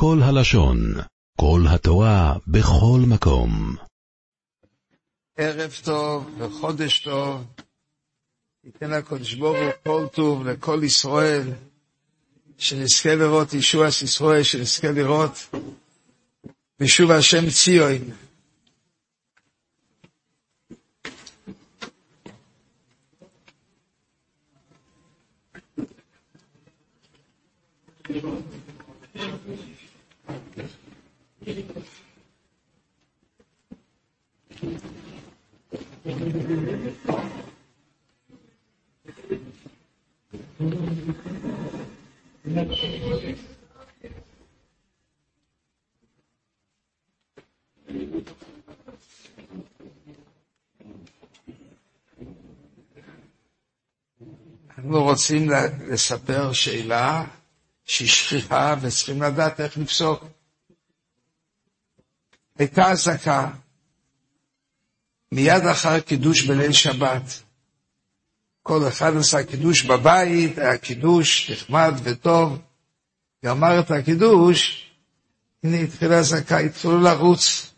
[0.00, 0.94] כל הלשון,
[1.40, 3.76] כל התורה, בכל מקום.
[5.36, 7.44] ערב טוב וחודש טוב.
[8.64, 11.42] ייתן לקדוש ברוך הוא כל טוב לכל ישראל,
[12.58, 15.54] שנזכה לראות ישוע ישראל, שנזכה לראות
[16.80, 18.10] בשוב השם ציון.
[31.48, 31.64] אנחנו
[55.02, 55.50] רוצים
[55.88, 57.24] לספר שאלה
[57.84, 60.37] שהיא שכיחה וצריכים לדעת איך לפסוק.
[62.58, 63.50] הייתה אזעקה
[65.32, 67.42] מיד אחר קידוש בליל שבת.
[68.62, 72.58] כל אחד עשה קידוש בבית, היה קידוש נחמד וטוב.
[73.44, 74.90] גמר את הקידוש,
[75.64, 77.72] הנה התחילה אזעקה, התחילו לרוץ.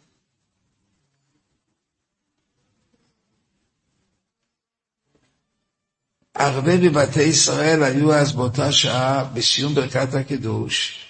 [6.34, 11.06] הרבה מבתי ישראל היו אז באותה שעה בסיום ברכת הקידוש,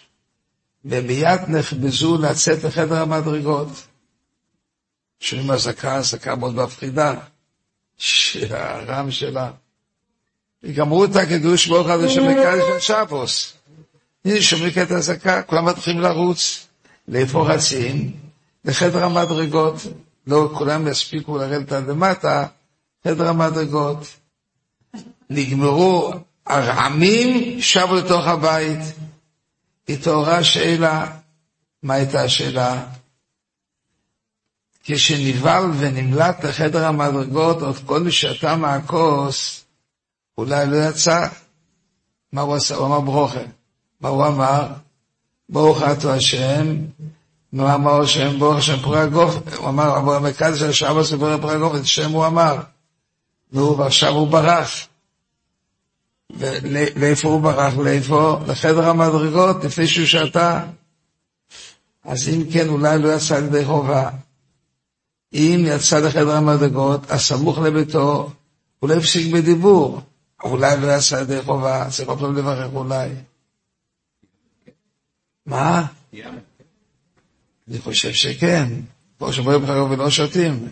[0.84, 3.68] ומיד נחבזו לצאת לחדר המדרגות.
[5.20, 7.14] שומעים אזעקה, אזעקה מאוד מפחידה,
[7.98, 9.50] שהרם שלה.
[10.62, 13.52] וגמרו את הקידוש ברוך ה' שמקדש שבוס.
[14.24, 16.66] הנה שומעים את האזעקה, כולם מתחילים לרוץ.
[17.08, 18.12] לאיפה רצים?
[18.64, 19.74] לחדר המדרגות.
[20.26, 22.46] לא כולם יספיקו לרדת עד למטה,
[23.04, 23.98] חדר המדרגות.
[25.30, 26.12] נגמרו
[26.46, 28.78] הרעמים, שבו לתוך הבית.
[29.88, 31.06] התעוררה שאלה,
[31.82, 32.84] מה הייתה השאלה?
[34.84, 39.64] כשנבהל ונמלט לחדר המדרגות, עוד כל מי שתה מהכוס,
[40.38, 41.28] אולי לא יצא.
[42.32, 42.74] מה הוא עשה?
[42.74, 43.40] הוא אמר ברוכה.
[44.00, 44.66] מה הוא אמר?
[45.48, 46.76] ברוך אתה השם.
[47.52, 48.38] מה אמר השם?
[48.38, 49.34] ברוך השם פרי הגוף.
[49.56, 52.56] הוא אמר, במרכז של זה ברוך פרי הגוף, את השם הוא אמר.
[53.52, 54.70] נו, ועכשיו הוא ברח.
[56.38, 57.76] ולאיפה הוא ברח?
[57.76, 58.38] לאיפה?
[58.46, 60.64] לחדר המדרגות, לפני שהוא שתה.
[62.04, 64.10] אז אם כן, אולי לא יצא לידי חובה.
[65.34, 68.30] אם יצא לחדר המדרגות, הסמוך לביתו,
[68.78, 70.00] הוא לא הפסיק בדיבור.
[70.44, 73.10] אולי לא יצא לידי חובה, צריך עוד פעם לברך אולי.
[75.46, 75.86] מה?
[77.68, 78.68] אני חושב שכן.
[79.18, 80.68] פה שומרים חרב ולא שותים.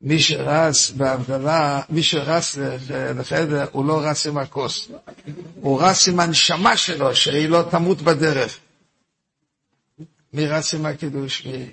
[0.00, 2.56] מי שרץ בהבדלה, מי שרץ
[2.90, 4.88] לחדר, הוא לא רץ עם הכוס.
[5.60, 8.58] הוא רץ עם הנשמה שלו, שהיא לא תמות בדרך.
[10.32, 11.46] מי רץ עם הקידוש?
[11.46, 11.66] מי,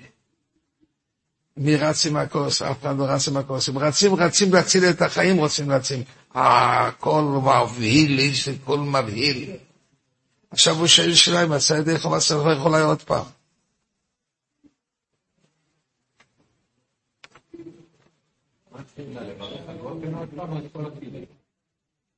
[1.56, 2.62] מי רץ עם הכוס?
[2.62, 3.68] אף אחד לא רץ עם הכוס.
[3.68, 6.02] הם רצים, רצים להציל את החיים, רוצים להציל.
[6.34, 9.50] הכל מבהיל, איש הכל מבהיל.
[10.50, 13.24] עכשיו הוא שואל שאלה אם עשה ידי חובה סלחה יכולה עוד פעם.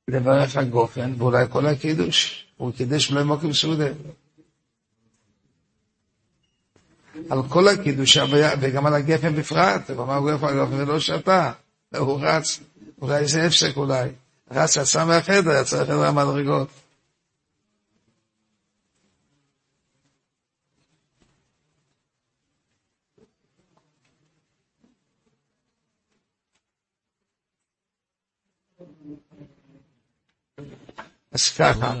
[0.07, 3.87] לברך הגופן, ואולי כל הקידוש, הוא קידש בלי מוקים סעודה.
[7.29, 8.17] על כל הקידוש,
[8.59, 11.51] וגם על הגפן בפרט, הוא אמר גפן הגופן ולא שתה,
[11.97, 12.59] הוא רץ,
[13.01, 14.09] אולי זה הפסק אולי,
[14.51, 16.67] רץ, יצא מהחדר, יצא לחדר המדרגות.
[31.35, 31.93] אז ככה.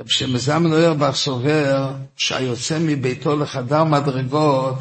[0.00, 4.76] רב שמזמן אוירבך סובר שהיוצא מביתו לחדר מדרגות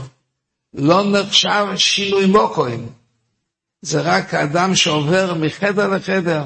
[0.74, 2.90] לא נחשב שינוי מוקוים.
[3.82, 6.44] זה רק האדם שעובר מחדר לחדר,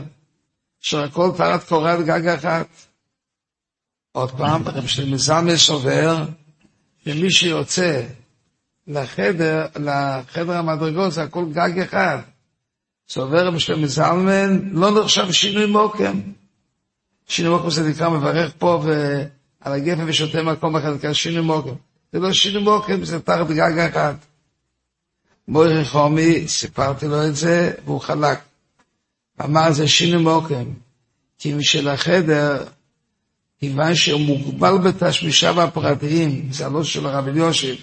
[0.79, 2.67] שהכל תחת קורת גג אחת.
[4.11, 6.25] עוד פעם, רב שמזמן סובר
[7.03, 8.07] שמי שיוצא
[8.89, 12.17] לחדר, לחדר המדרגות, זה הכל גג אחד.
[13.09, 16.19] סובר רבי שלמה זלמן, לא נחשב שינוי מוקם.
[17.27, 21.75] שינוי מוקם זה נקרא מברך פה ועל הגפן ושותה מקום אחד, נקרא שינוי מוקם.
[22.13, 24.13] זה לא שינוי מוקם, זה תחת גג אחד.
[25.47, 28.39] מורי חומי, סיפרתי לו את זה, והוא חלק.
[29.43, 30.65] אמר זה שינוי מוקם,
[31.39, 32.65] כי משל החדר,
[33.59, 37.77] כיוון שהוא מוגבל בתשמישיו הפרטיים, זה הלו"ז של הרב אליושיב,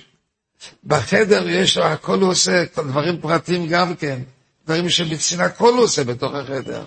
[0.85, 4.23] בחדר יש לו, הכל הוא עושה, דברים פרטיים גם כן,
[4.65, 6.85] דברים שבצין הכל הוא עושה בתוך החדר.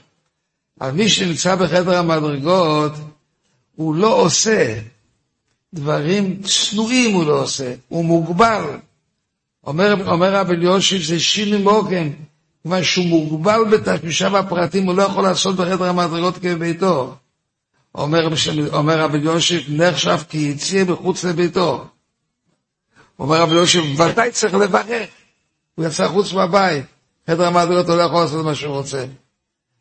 [0.82, 2.92] אבל מי שנמצא בחדר המדרגות,
[3.76, 4.80] הוא לא עושה.
[5.74, 8.64] דברים צנועים הוא לא עושה, הוא מוגבל.
[9.68, 12.10] אומר, אומר רבי אליושיב זה שיני מוקם,
[12.64, 17.16] כיוון שהוא מוגבל בתשמישיו הפרטים, הוא לא יכול לעשות בחדר המדרגות כבביתו.
[17.96, 18.30] אומר,
[18.74, 21.86] אומר רבי אליושיב, נחשב כי יציא מחוץ לביתו.
[23.20, 25.10] אומר רבי אליושיב, ודאי צריך לברך.
[25.76, 26.86] הוא יצא חוץ מהבית.
[27.28, 29.06] חדר המדרגות הוא לא יכול לעשות מה שהוא רוצה.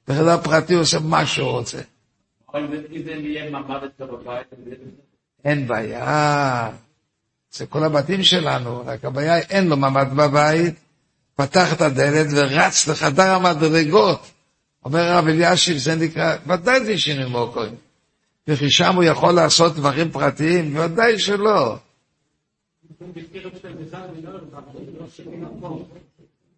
[0.09, 1.79] בחדר הפרטי הוא עושה מה שהוא רוצה.
[5.45, 6.71] אין בעיה.
[7.51, 10.75] זה כל הבתים שלנו, רק הבעיה היא אין לו ממ"ד בבית,
[11.37, 14.31] פתח את הדלת ורץ לחדר המדרגות.
[14.85, 17.75] אומר הרב אלישיב, זה נקרא, ודאי זה שינוי מוקרים.
[18.49, 20.77] וכי שם הוא יכול לעשות דברים פרטיים?
[20.77, 21.77] ודאי שלא.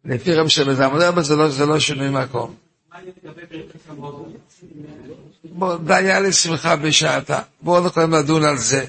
[0.04, 2.54] לפי רב של מזמר, זה לא שינוי מקום.
[5.44, 7.42] בוא, דיה לשמחה בשעתה.
[7.62, 8.86] בואו נקודם לדון על זה.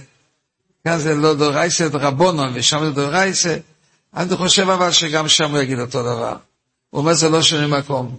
[0.84, 3.58] כאן זה לא דורייסה, זה רבונון, ושם זה דורייסה.
[4.14, 6.38] אני חושב אבל שגם שם הוא יגיד אותו דבר.
[6.90, 8.18] הוא אומר זה לא שני מקום.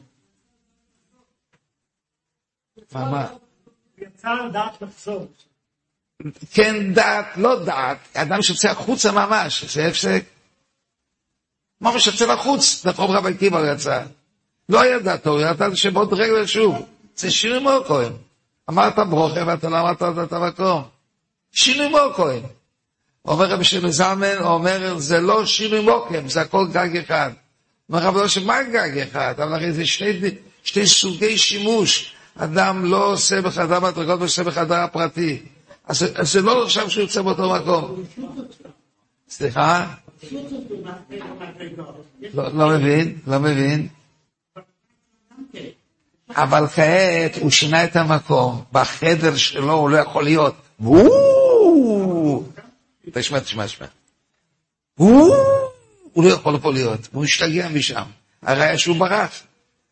[2.93, 3.27] מה?
[3.99, 5.27] יצא דעת לחזור.
[6.53, 10.25] כן דעת, לא דעת, אדם שיוצא החוצה ממש, זה הפסק.
[11.81, 14.03] ממש יוצא לחוץ, לרחוב רבי עקיבא יצא.
[14.69, 16.87] לא היה דעתו, הוא ידע שבעוד רגע שוב.
[17.17, 18.13] זה שינוי מור כהן.
[18.71, 20.83] אמרת ברוכה ואתה לא אמרת את המקום.
[21.53, 22.43] שינוי מור כהן.
[23.25, 27.31] אומר רבי שמעון זלמן, אומר, זה לא שינוי מוקם, זה הכל גג אחד.
[27.89, 29.35] אומר רבי יושב, מה גג אחד?
[29.41, 30.31] אבל הרי זה שני,
[30.65, 32.15] שני סוגי שימוש.
[32.39, 35.43] אדם לא עושה בחדר מדרגות ועושה בחדר הפרטי.
[35.87, 38.03] אז, זה לא עכשיו שהוא יוצא באותו מקום.
[39.29, 39.95] סליחה?
[42.35, 43.89] לא, לא מבין, לא מבין.
[46.31, 50.55] אבל כעת הוא שינה את המקום, בחדר שלו הוא לא יכול להיות.
[53.13, 53.87] תשמע, תשמע, תשמע.
[54.95, 58.03] הוא לא יכול פה להיות, הוא השתגע משם.
[58.43, 59.43] הראיה שהוא ברח.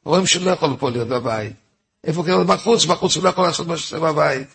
[0.04, 1.52] רואים שהוא לא יכול פה להיות בבית.
[2.04, 2.84] איפה כאילו בחוץ?
[2.84, 4.48] בחוץ הוא לא יכול לעשות מה שעושה בבית.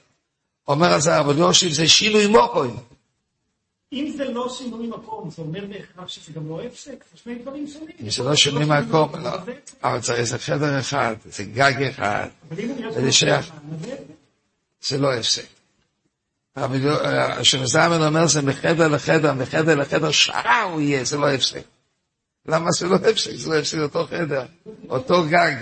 [0.68, 2.76] אומר על זה הרב יושיב, זה שינוי מוקוין.
[3.94, 7.68] אם זה לא שינוי מקום, זה אומר בהכרח שזה גם לא הפסק, זה שני דברים
[7.68, 7.96] שונים.
[8.02, 9.30] אם זה לא שינוי מקום, לא.
[9.84, 13.52] אבל צריך איזה חדר אחד, זה גג אחד, וזה שייך.
[14.82, 15.46] זה לא הפסק.
[17.44, 21.64] שמזמן אומר זה מחדר לחדר, מחדר לחדר, שעה הוא יהיה, זה לא הפסק.
[22.46, 23.36] למה זה לא הפסק?
[23.36, 24.46] זה לא הפסק אותו חדר,
[24.90, 25.56] אותו גג.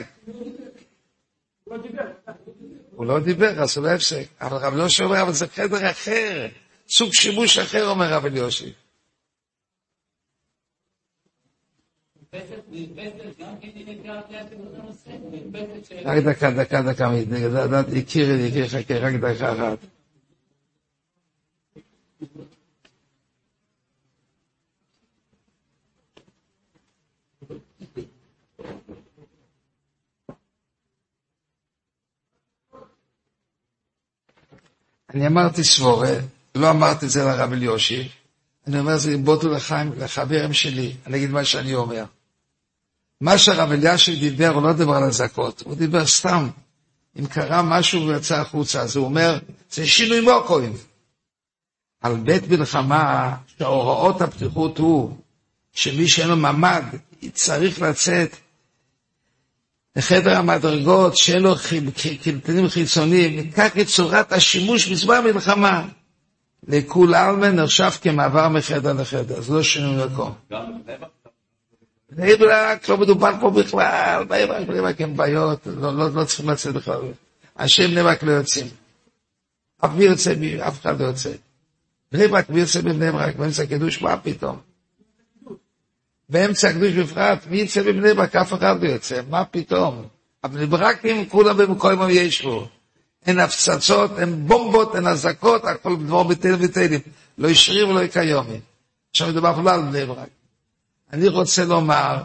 [3.03, 4.25] הוא לא דיבר, אז זה לא הפסק.
[4.41, 6.47] אבל רב יוסי אומר, אבל זה חדר אחר.
[6.89, 8.73] סוג שימוש אחר, אומר רב אליושי.
[16.05, 17.09] רק דקה, דקה, דקה,
[17.97, 19.77] הכיר הכיר, חכה, רק דקה אחת.
[35.13, 36.15] אני אמרתי סבורה,
[36.55, 38.09] לא אמרתי את זה לרב אליושי,
[38.67, 42.03] אני אומר זה לבוטו לחיים, לחברים שלי, אני אגיד מה שאני אומר.
[43.21, 46.49] מה שהרב אלישי דיבר, הוא לא דיבר על אזעקות, הוא דיבר סתם.
[47.19, 49.39] אם קרה משהו והוא יצא החוצה, אז הוא אומר,
[49.71, 50.73] זה שינוי מוקוים.
[52.01, 55.17] על בית מלחמה, שההוראות הפתיחות הוא
[55.73, 56.83] שמי שאין לו ממ"ד
[57.33, 58.35] צריך לצאת
[59.95, 61.55] לחדר המדרגות, שיהיה לו
[62.23, 65.87] קלטנים חיצוניים, ניקח את צורת השימוש בזמן המלחמה.
[66.67, 70.33] לכול עלמן נחשב כמעבר מחדר לחדר, זה לא שינוי מקום.
[72.11, 76.23] בני ברק לא מדובר פה בכלל, בני ברק, בני ברק הם בעיות, לא, לא, לא
[76.23, 77.01] צריכים לצאת בכלל.
[77.59, 78.67] אנשי בני ברק לא יוצאים.
[79.85, 80.33] אף מי יוצא,
[80.67, 81.31] אף אחד לא יוצא.
[82.11, 84.72] בני ברק, מי יוצא בבני ברק, באמצע קידוש, מה פתאום?
[86.33, 88.35] באמצע הקדוש בפרט, מי יצא בבני ברק?
[88.35, 90.05] אף אחד לא יוצא, מה פתאום?
[90.43, 92.67] הבני ברקים כולם במקום ישבו.
[93.25, 96.99] אין הפצצות, אין בומבות, אין אזעקות, הכל דבור בטל וטלים.
[97.37, 98.59] לא ישרים ולא יקיימים.
[99.11, 100.27] עכשיו מדובר בכלל על בני ברק.
[101.13, 102.17] אני רוצה לומר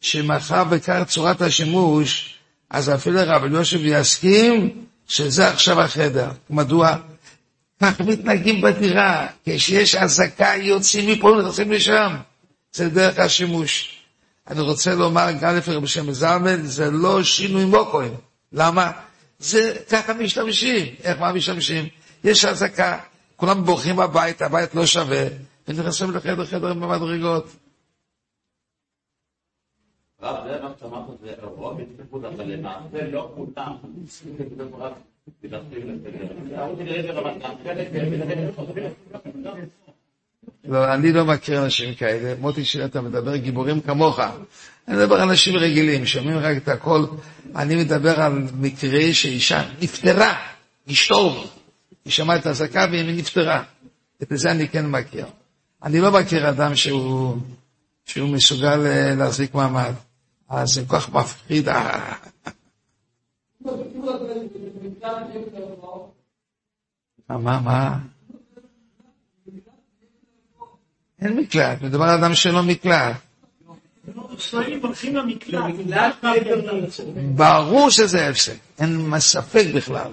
[0.00, 2.38] שמאחר וכך צורת השימוש,
[2.70, 6.28] אז אפילו רב יושב יסכים שזה עכשיו החדר.
[6.50, 6.96] מדוע?
[7.80, 9.26] כך מתנהגים בדירה.
[9.46, 12.14] כשיש אזעקה יוצאים מפה ונכנסים לשם.
[12.74, 14.00] זה דרך השימוש.
[14.50, 18.14] אני רוצה לומר גם לפי רבי שם זלמן, זה לא שינוי מוקוים.
[18.52, 18.92] למה?
[19.38, 20.94] זה ככה משתמשים.
[21.02, 21.88] איך מה משתמשים?
[22.24, 22.98] יש אזעקה,
[23.36, 25.24] כולם בורחים בבית, הבית לא שווה,
[25.68, 27.46] ונכנסים לחדר חדר במדרגות.
[30.22, 31.78] רב, זה מה שאמרת, זה רוב
[32.40, 33.76] למעשה לא כולם.
[40.64, 42.34] לא, אני לא מכיר אנשים כאלה.
[42.40, 44.20] מוטי שאתה מדבר גיבורים כמוך.
[44.88, 47.04] אני מדבר על אנשים רגילים, שומעים רק את הכל.
[47.56, 50.34] אני מדבר על מקרה שאישה נפטרה,
[50.90, 51.44] אשתו.
[52.04, 53.62] היא שמעה את האזעקה והיא נפטרה.
[54.22, 55.26] את זה אני כן מכיר.
[55.82, 57.36] אני לא מכיר אדם שהוא,
[58.04, 59.92] שהוא מסוגל אה, להחזיק מעמד.
[60.48, 61.68] אז זה כל כך מפחיד.
[61.68, 62.14] אה.
[67.28, 67.98] מה, מה?
[71.24, 73.16] אין מקלט, מדובר על אדם שאין לו מקלט.
[77.06, 77.36] למקלט.
[77.36, 80.12] ברור שזה הפסק, אין ספק בכלל.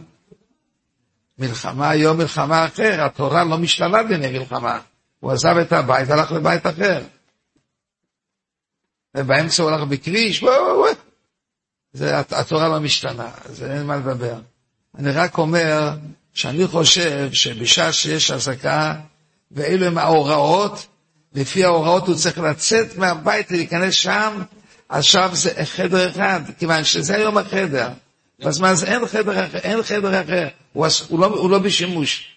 [1.37, 4.79] מלחמה היום מלחמה אחר, התורה לא משתנה דיני מלחמה.
[5.19, 7.03] הוא עזב את הבית, הלך לבית אחר.
[9.17, 10.93] ובאמצע הוא הלך בכביש, וואו וואו וואו.
[11.93, 14.35] זה, התורה לא משתנה, זה אין מה לדבר.
[14.97, 15.89] אני רק אומר
[16.33, 18.95] שאני חושב שבשעה שיש אזעקה,
[19.51, 20.87] ואלו הם ההוראות,
[21.35, 24.41] לפי ההוראות הוא צריך לצאת מהבית ולהיכנס שם,
[24.89, 27.89] עכשיו זה חדר אחד, כיוון שזה היום החדר.
[28.39, 32.35] בזמן הזה אין חדר אחר, אין חדר אחר, הוא, הוא, לא, הוא לא בשימוש.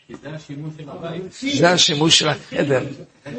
[1.54, 2.84] זה השימוש של החדר.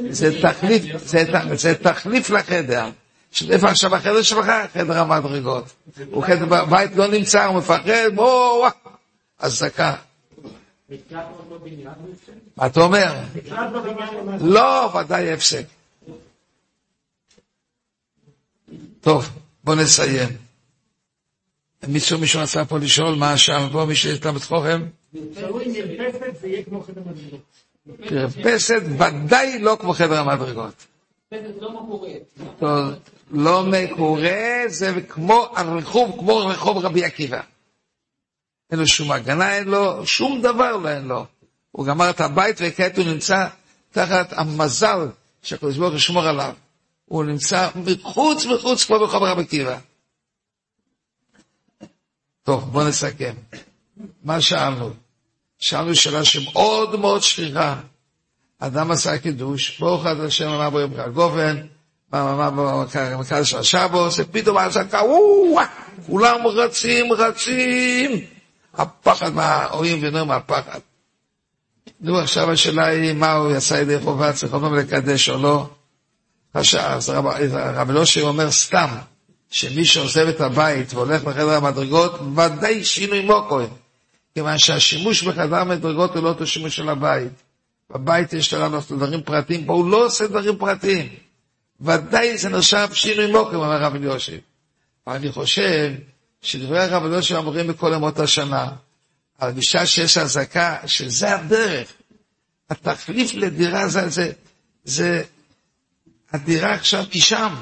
[0.10, 2.86] זה תחליף, זה, זה תחליף לחדר.
[3.50, 4.52] איפה עכשיו החדר שלך?
[4.74, 5.74] חדר המדרגות.
[6.12, 8.68] הוא חדר בבית לא נמצא, הוא מפחד, בואו,
[9.40, 9.96] אזעקה.
[12.58, 13.14] מה אתה אומר?
[14.42, 15.66] לא, ודאי הפסק.
[19.02, 19.30] טוב,
[19.64, 20.30] בוא נסיים.
[21.88, 24.86] מישהו מישהו רצה פה לשאול מה השעה פה, מישהו יש תלמוד חוכם?
[27.86, 30.86] מרפסת ודאי לא כמו חדר המדרגות.
[33.32, 37.42] לא מקורה, זה כמו הרחוב, כמו רחוב רבי עקיבא.
[38.76, 41.26] אין לו שום הגנה, אין לו שום דבר לא אין לו.
[41.72, 43.48] הוא גמר את הבית וכעת הוא נמצא
[43.92, 45.08] תחת המזל
[45.42, 46.54] שהקדוש ברוך הוא ישמור עליו.
[47.06, 49.78] הוא נמצא מחוץ מחוץ כמו ברחוב רבי עקיבא.
[52.44, 53.34] טוב, בואו נסכם.
[54.24, 54.94] מה שאלנו?
[55.60, 57.76] שאלנו שאלה שמאוד מאוד שכיחה.
[58.60, 61.68] אדם עשה קידוש, ברוך אתה השם אמר בו יום גופן,
[62.12, 65.02] במרכז של השבוס, ופתאום האזעקה,
[66.06, 68.35] כולם רצים, רצים.
[68.78, 70.80] הפחד מההורים ונראה מהפחד.
[72.00, 75.70] נו, עכשיו השאלה היא, מה הוא עשה ידי חובה, צריך פעם לקדש או לא?
[76.54, 77.10] אז
[77.54, 78.88] רב אלושר אומר סתם,
[79.50, 83.66] שמי שעוזב את הבית והולך לחדר המדרגות, ודאי שינוי מוקוי.
[84.34, 87.32] כיוון שהשימוש בחדר המדרגות הוא לא אותו שימוש של הבית.
[87.90, 91.10] בבית יש לנו דברים פרטיים, פה הוא לא עושה דברים פרטיים.
[91.82, 94.40] ודאי זה נחשב שינוי מוקוי, אומר רב אליושיב.
[95.08, 95.92] אבל אני חושב
[96.42, 98.72] שדברי הרב אליושיב אמורים בכל ימות השנה,
[99.44, 101.94] בשעה שיש אזעקה, שזה הדרך.
[102.70, 104.32] התחליף לדירה זה, זה,
[104.84, 105.24] זה
[106.32, 107.56] הדירה עכשיו היא שם.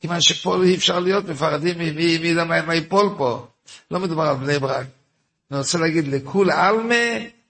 [0.00, 3.46] כיוון שפה אי אפשר להיות מפחדים מי יודע מה ייפול פה.
[3.90, 4.86] לא מדובר על בני ברק.
[5.50, 6.94] אני רוצה להגיד, לכול עלמה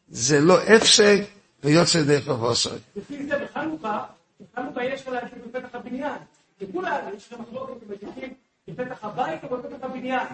[0.08, 1.20] זה לא הפסק
[1.64, 2.78] ויוצא דרך חובוסוי.
[2.96, 4.04] לפי זה בחנוכה,
[4.40, 6.18] בחנוכה יש לך בפתח הבניין.
[6.60, 8.34] לכולה יש לך מחלוקת ומגישים
[8.68, 10.26] בפתח הבית או בפתח הבניין.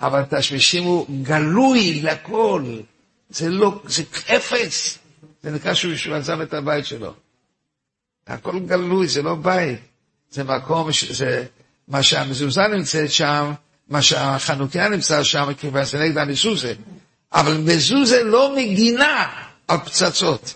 [0.00, 2.64] אבל תשמישים הוא גלוי לכל.
[3.30, 4.02] זה לא, זה
[4.36, 4.98] אפס.
[5.42, 7.14] זה נקרא שהוא עזב את הבית שלו.
[8.26, 9.78] הכל גלוי, זה לא בית.
[10.30, 11.46] זה מקום, זה
[11.88, 13.52] מה שהמזוזה נמצאת שם,
[13.88, 16.74] מה שהחנוכיה נמצא שם, כיוון זה נגד המזוזה.
[17.32, 19.26] אבל מזוזה לא מגינה
[19.68, 20.54] על פצצות.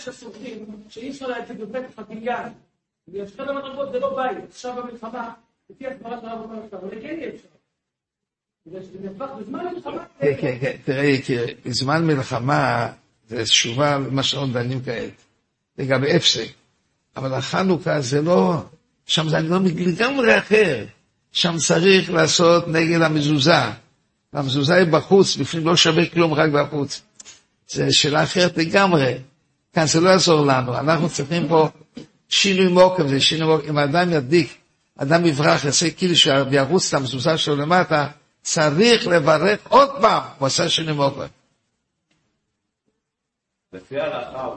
[0.00, 2.52] יש הסופרים שאי אפשר להגיד בפתח הבניין,
[3.26, 5.32] שחד המדרגות זה לא בית, עכשיו במלחמה,
[5.70, 7.48] לפי הסברת הרב אומר עכשיו, אבל כן יהיה אפשר.
[10.20, 12.92] כן, כן, כן, תראה, יקירי, בזמן מלחמה
[13.28, 15.10] זה תשובה למה שאנחנו דנים כעת,
[15.78, 16.48] לגבי הפסק.
[17.16, 18.54] אבל החנוכה זה לא,
[19.06, 20.84] שם זה לא לגמרי אחר.
[21.32, 23.52] שם צריך לעשות נגד המזוזה.
[24.32, 27.02] והמזוזה היא בחוץ, בפנים לא שווה כלום, רק בחוץ.
[27.68, 29.18] זו שאלה אחרת לגמרי.
[29.72, 31.68] כאן זה לא יעזור לנו, אנחנו צריכים פה
[32.28, 33.68] שינוי מוקם, זה שינוי מוקם.
[33.68, 34.58] אם האדם ידיק,
[34.96, 36.14] אדם יברח, יעשה כאילו
[36.50, 38.08] וירוץ את המזוזה שלו למטה,
[38.42, 41.26] צריך לברך עוד פעם, הוא עשה שינוי מוקם.
[43.72, 44.48] לפי ההלכה,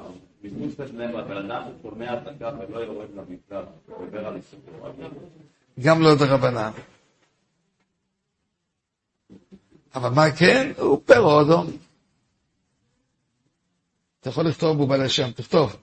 [0.44, 4.60] מחוץ לבני ברק, בן אדם ששומע העתקה ולא יורד למקרא, עובר על איסור.
[5.80, 6.72] גם לא דרבנן.
[9.96, 10.72] אבל מה כן?
[10.78, 11.68] הוא פרו אדום.
[14.24, 15.76] אתה יכול לכתוב בובה לשם, תכתוב.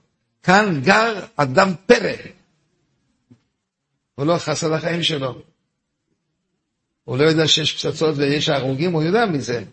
[0.43, 2.13] כאן גר אדם פרא.
[4.15, 5.41] הוא לא חס על החיים שלו.
[7.03, 9.63] הוא לא יודע שיש פצצות ויש הרוגים, הוא יודע מזה.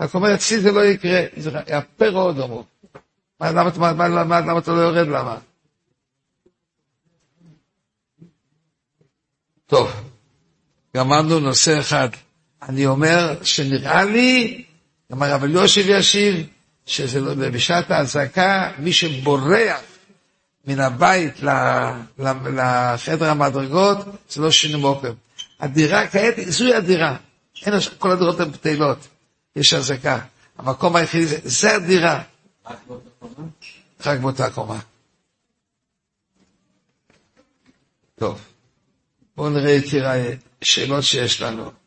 [0.00, 2.64] רק אומר, אצלי זה לא יקרה, זה הפרו אדום הוא.
[3.40, 5.06] מה, למה, מה, מה, למה, למה אתה לא יורד?
[5.08, 5.38] למה?
[9.66, 9.90] טוב,
[10.96, 12.08] גמרנו נושא אחד.
[12.62, 14.64] אני אומר שנראה לי,
[15.12, 16.46] גם הרב אליושיב ישיב,
[16.90, 19.80] שזה לא, בשעת האזעקה, מי שבורח
[20.66, 21.34] מן הבית
[22.18, 23.98] לחדר המדרגות,
[24.30, 25.12] זה לא שינוי מוקם.
[25.60, 27.16] הדירה כעת, זוהי הדירה.
[27.66, 29.08] אין, כל הדירות הן בטלות,
[29.56, 30.18] יש אזעקה.
[30.58, 32.22] המקום היחידי זה, זה הדירה.
[34.06, 34.78] רק באותה קומה.
[38.18, 38.40] טוב,
[39.36, 40.14] בואו נראה יקירה
[40.62, 41.79] שאלות שיש לנו.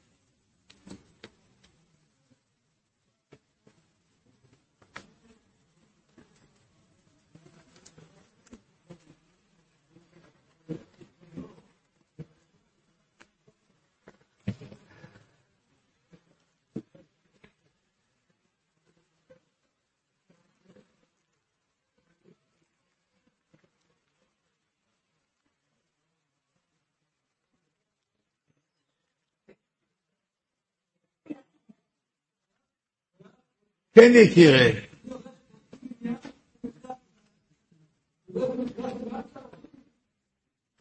[33.94, 34.74] כן יקירי.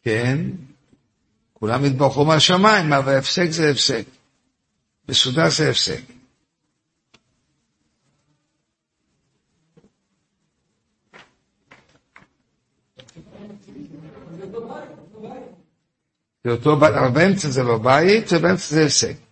[0.01, 0.39] כן,
[1.53, 4.05] כולם יתברכו מהשמיים, אבל הפסק זה הפסק.
[5.05, 6.01] בסעודה זה הפסק.
[16.43, 19.22] זה אותו אבל באמצע זה לא בית, ובאמצע זה הפסק.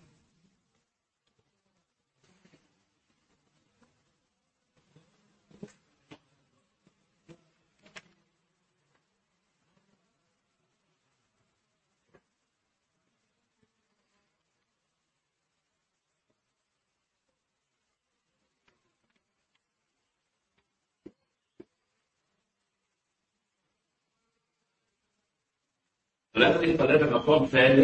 [26.34, 27.80] הולך להתפלל במקום שאין...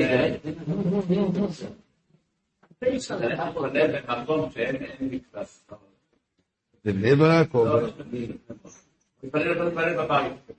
[4.54, 5.48] שאין מקדש.
[6.84, 7.66] בבני ברק או...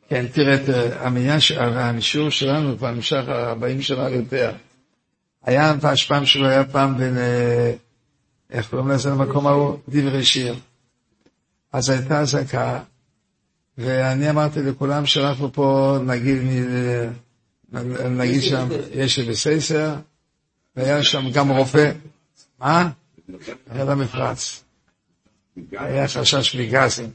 [0.09, 0.57] כן, תראה,
[1.05, 4.51] המניין, ש- השיעור שלנו כבר נמשך 40 שנה יותר.
[5.43, 5.73] היה
[6.07, 7.73] פעם שלו, היה פעם בין, אה,
[8.49, 9.77] איך קוראים לזה למקום ההוא?
[9.89, 10.55] דברי שיר.
[11.73, 12.79] אז הייתה אזעקה,
[13.77, 16.37] ואני אמרתי לכולם שאנחנו פה נגיד,
[18.09, 19.95] נגיד שם, יש בסייסר,
[20.75, 21.91] והיה שם גם רופא.
[22.59, 22.89] מה?
[23.69, 24.63] היה במפרץ.
[25.71, 27.11] היה חשש מגזים.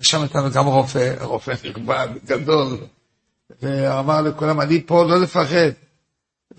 [0.00, 2.78] שם איתנו גם רופא, רופא נכבד, גדול,
[3.62, 5.70] ואמר לכולם, אני פה, לא לפחד.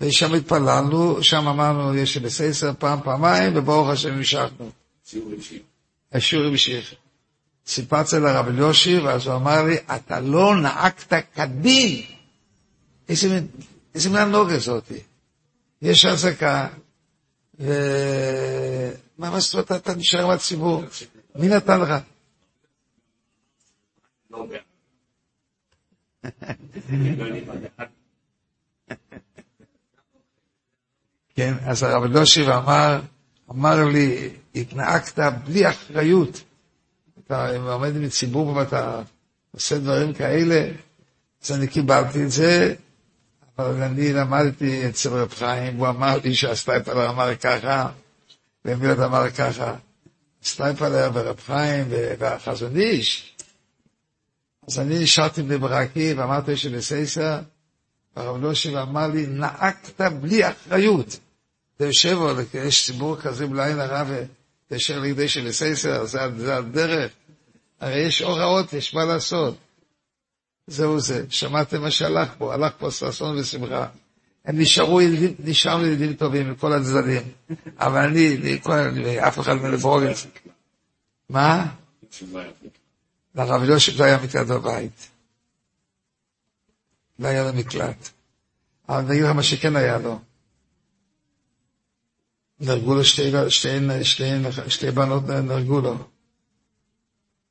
[0.00, 4.70] ושם התפללנו, שם אמרנו, יש בסייסר פעם, פעמיים, וברוך השם המשכנו.
[6.12, 6.94] השיעור המשיך.
[7.66, 12.17] סיפרתי לרב אליושי, ואז הוא אמר לי, אתה לא נהגת כדין.
[13.08, 15.00] איזה מין, הנוגה זאתי.
[15.82, 16.68] יש אזעקה,
[17.60, 17.72] ו...
[19.18, 20.82] מה מה זאת אומרת, אתה נשאר עם הציבור?
[21.34, 21.94] מי נתן לך?
[31.34, 33.00] כן, אז הרב אלישיב אמר,
[33.50, 36.42] אמר לי, התנהגת בלי אחריות.
[37.26, 39.02] אתה עומד עם ציבור ואתה
[39.50, 40.70] עושה דברים כאלה,
[41.44, 42.74] אז אני קיבלתי את זה,
[43.58, 47.88] אבל אני למדתי אצל רב חיים, הוא אמר לי שהסטייפלר אמר ככה,
[48.64, 49.74] ומילד אמר ככה.
[50.44, 51.86] סטייפלר ורב חיים
[52.18, 53.34] והחזון איש.
[54.68, 57.38] אז אני נשארתי בני ברקי ואמרתי שבסייסר,
[58.16, 61.18] הרב לושיב אמר לי, נהגת בלי אחריות.
[61.76, 62.18] אתה יושב,
[62.54, 64.04] יש ציבור כזה בלי עין הרע
[64.70, 67.12] וישר לידי של סייסר, זה, זה הדרך.
[67.80, 69.56] הרי יש הוראות, יש מה לעשות.
[70.68, 73.86] זהו זה, שמעתם מה שהלך פה, הלך פה ששון ושמחה.
[74.44, 77.22] הם נשארו ילדים, נשארנו ילדים טובים מכל הצדדים.
[77.78, 80.28] אבל אני, אף אחד לא את זה.
[81.28, 81.66] מה?
[83.34, 85.08] לרב יושב לא היה מקלט בבית.
[87.18, 88.08] לא היה לו מקלט.
[88.88, 90.20] אבל אני אגיד לך מה שכן היה לו.
[92.60, 94.24] נהרגו לו שתי, שתי, שתי,
[94.68, 95.96] שתי בנות, נהרגו לו.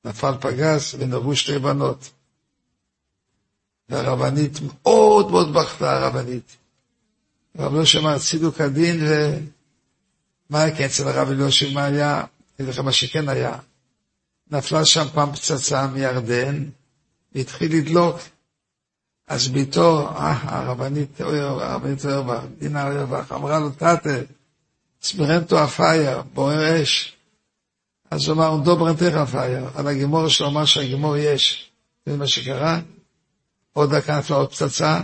[0.06, 2.10] נפל פגז ונהרגו שתי בנות.
[3.89, 6.58] והרבנית מאוד מאוד בכתה, הרבנית.
[7.58, 9.00] הרב לא שמע צידוק הדין,
[10.50, 12.17] מה היה כן אצל הרב אלישיב, מה היה?
[12.17, 12.26] אני
[12.65, 13.58] אגיד לך מה שכן היה.
[14.52, 16.63] נפלה שם פעם פצצה מירדן,
[17.36, 18.17] והתחיל לדלוק.
[19.28, 24.19] אז ביתו, אה, הרבנית אוירבך, דינה אוירבך, אמרה לו, טאַטע,
[25.01, 27.17] ס'ברענט אַ פֿייער, בוער אש.
[28.12, 29.69] אז הוא אמר, דאָ ברענט אַ פֿייער.
[29.76, 31.71] על הגמרא שלו אמר שהגמרא יש.
[32.06, 32.80] זה מה שקרה?
[33.77, 35.01] עוד דקה נפלה עוד פצצה,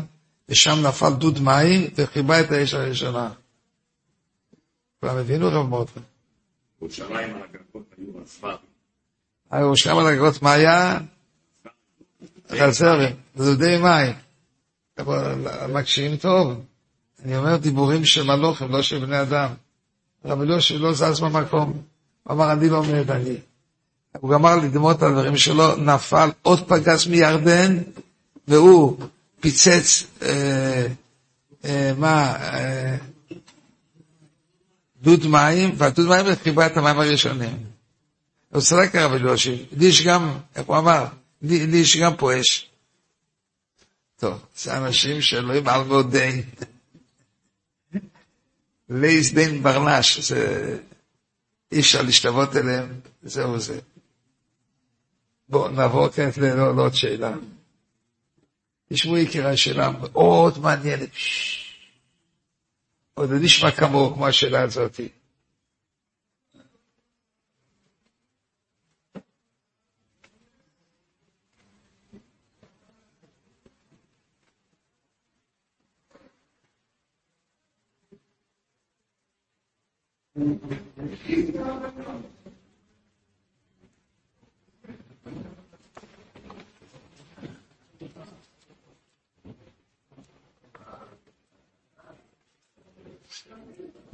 [0.49, 3.29] ושם נפל דוד מים, וחיבה את האש הראשונה.
[4.99, 5.99] כולם הבינו רב מורדכי?
[6.81, 8.55] ירושלים על הגגות היו אספר.
[9.59, 10.99] ירושלים על הגגות מה היה?
[12.51, 12.99] חסר,
[13.37, 14.13] דודי מים.
[14.97, 15.35] אבל
[15.73, 16.63] מקשיבים טוב.
[17.25, 19.49] אני אומר דיבורים של מלוכים, לא של בני אדם.
[20.25, 21.81] רב אלישיב לא זז במקום.
[22.23, 23.37] הוא אמר, אני לא מת, אני.
[24.19, 27.77] הוא גמר לדמות על הדברים שלו, נפל עוד פגז מירדן,
[28.47, 28.97] והוא
[29.39, 30.87] פיצץ, אה,
[31.65, 32.97] אה, מה, אה,
[35.01, 37.57] דוד מים, והדוד מים חיבה את המים הראשונים.
[38.49, 41.05] הוא צדק הרב אלישיב, לי יש גם, איך הוא אמר?
[41.41, 42.69] לי, יש גם פה אש.
[44.19, 46.43] טוב, זה אנשים שאלוהים על מאוד דין.
[48.89, 50.77] לייס דין ברנש, זה
[51.71, 53.79] אי אפשר להשתוות אליהם, זהו זה.
[55.49, 57.33] בואו נעבור כעת לעוד שאלה.
[58.93, 61.09] תשמעו יקירה שאלה מאוד מעניינת.
[63.13, 64.99] עוד לא נשמע כמוהו, כמו השאלה הזאת.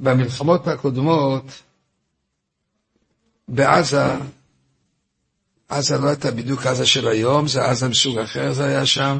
[0.00, 1.44] במלחמות הקודמות
[3.48, 4.04] בעזה,
[5.68, 9.18] עזה לא הייתה בדיוק עזה של היום, זה עזה מסוג אחר זה היה שם,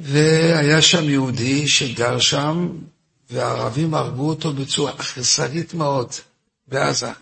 [0.00, 2.68] והיה שם יהודי שגר שם,
[3.30, 6.12] והערבים הרגו אותו בצורה אכזרית מאוד
[6.68, 7.12] בעזה.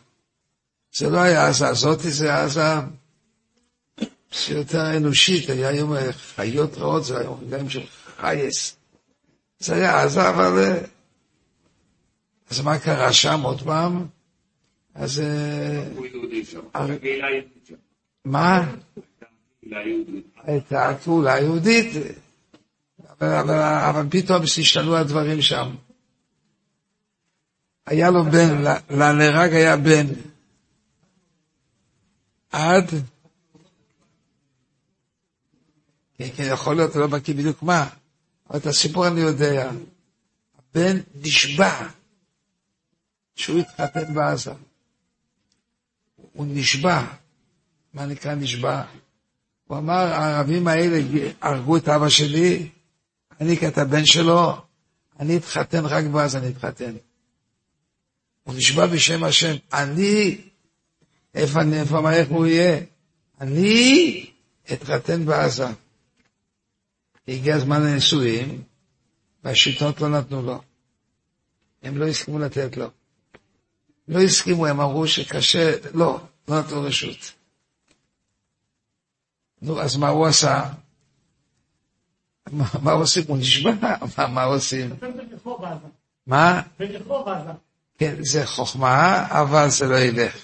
[0.96, 2.74] זה לא היה עזה הזאתי, זה עזה
[4.30, 5.92] שיותר אנושית, היה היום
[6.34, 7.86] חיות רעות, זה היה רגעים של
[8.20, 8.76] חייס.
[9.58, 10.78] זה היה עזה, אבל...
[12.50, 14.06] אז מה קרה שם עוד פעם?
[14.94, 15.22] אז...
[18.24, 18.74] מה?
[20.42, 21.86] הייתה קהילה יהודית,
[23.20, 25.74] אבל פתאום השתנו הדברים שם.
[27.86, 30.06] היה לו בן, לנהרג היה בן.
[32.52, 32.90] עד,
[36.18, 37.88] כן, כן, יכול להיות, לא בקיא בדיוק מה,
[38.50, 39.70] אבל את הסיפור אני יודע.
[40.58, 41.88] הבן נשבע
[43.36, 44.52] שהוא התחתן בעזה.
[46.32, 47.04] הוא נשבע.
[47.94, 48.82] מה נקרא נשבע?
[49.66, 50.98] הוא אמר, הערבים האלה
[51.40, 52.68] הרגו את אבא שלי,
[53.40, 54.52] אני כת הבן שלו,
[55.20, 56.94] אני אתחתן רק בעזה, אני אתחתן.
[58.42, 60.38] הוא נשבע בשם השם, אני,
[61.34, 62.80] איפה, איפה, מה, איך הוא יהיה?
[63.40, 64.26] אני
[64.72, 65.66] אתחתן בעזה.
[67.28, 68.62] הגיע הזמן לנישואים,
[69.44, 70.60] והשלטונות לא נתנו לו.
[71.82, 72.90] הם לא הסכימו לתת לו.
[74.08, 77.32] לא הסכימו, הם אמרו שקשה, לא, לא נתנו רשות.
[79.62, 80.70] נו, אז מה הוא עשה?
[82.52, 83.24] מה, מה עושים?
[83.28, 83.70] הוא נשבע?
[84.18, 84.90] מה, מה עושים?
[86.26, 86.62] מה?
[87.98, 90.36] כן, זה חוכמה, אבל זה לא ילך.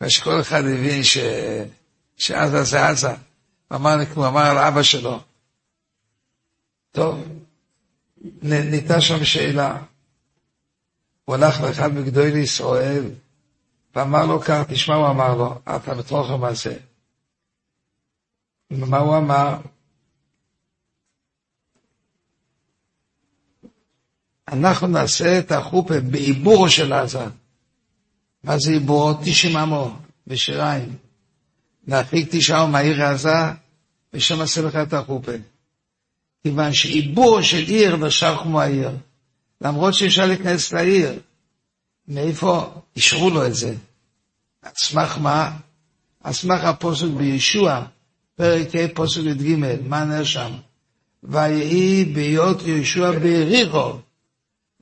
[0.00, 1.18] ושכל אחד הבין ש...
[2.16, 3.08] שעזה זה עזה.
[3.08, 5.20] הוא אמר, הוא אמר על אבא שלו.
[6.92, 7.24] טוב,
[8.42, 9.82] ניתה שם שאלה.
[11.30, 13.04] הוא הלך לאחד מגדולי ישראל,
[13.94, 16.76] ואמר לו כך, תשמע, הוא אמר לו, אתה בתוכם הזה.
[18.70, 19.56] מה הוא אמר?
[24.48, 27.24] אנחנו נעשה את החופה בעיבורו של עזה.
[28.44, 29.14] מה זה עיבורו?
[29.24, 30.96] תשעים עמו, בשיריים.
[31.86, 33.38] להרחיק תשעה מהעיר עזה,
[34.12, 35.32] ושם עשה לך את החופה.
[36.42, 38.90] כיוון שעיבורו של עיר נשאר כמו העיר.
[39.60, 41.18] למרות שאפשר להיכנס לעיר.
[42.08, 43.74] מאיפה אישרו לו את זה?
[44.62, 45.56] על סמך מה?
[46.24, 47.84] על סמך הפוסק בישוע,
[48.34, 49.56] פרק ה' פוסק י"ג,
[49.88, 50.52] מה נראה שם?
[51.22, 53.98] ויהי ביות ישוע ביריחו,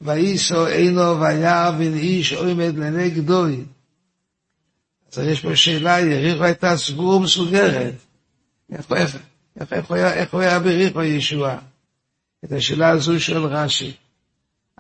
[0.00, 3.64] וייסו עינו וירא בן איש עומד לנגדוי.
[5.12, 7.94] אז יש פה שאלה, יריחו הייתה סגורה ומסוגרת.
[8.72, 8.92] איך,
[9.92, 11.58] איך, הוא היה ביריחו ישוע?
[12.44, 13.92] את השאלה הזו שואל רש"י.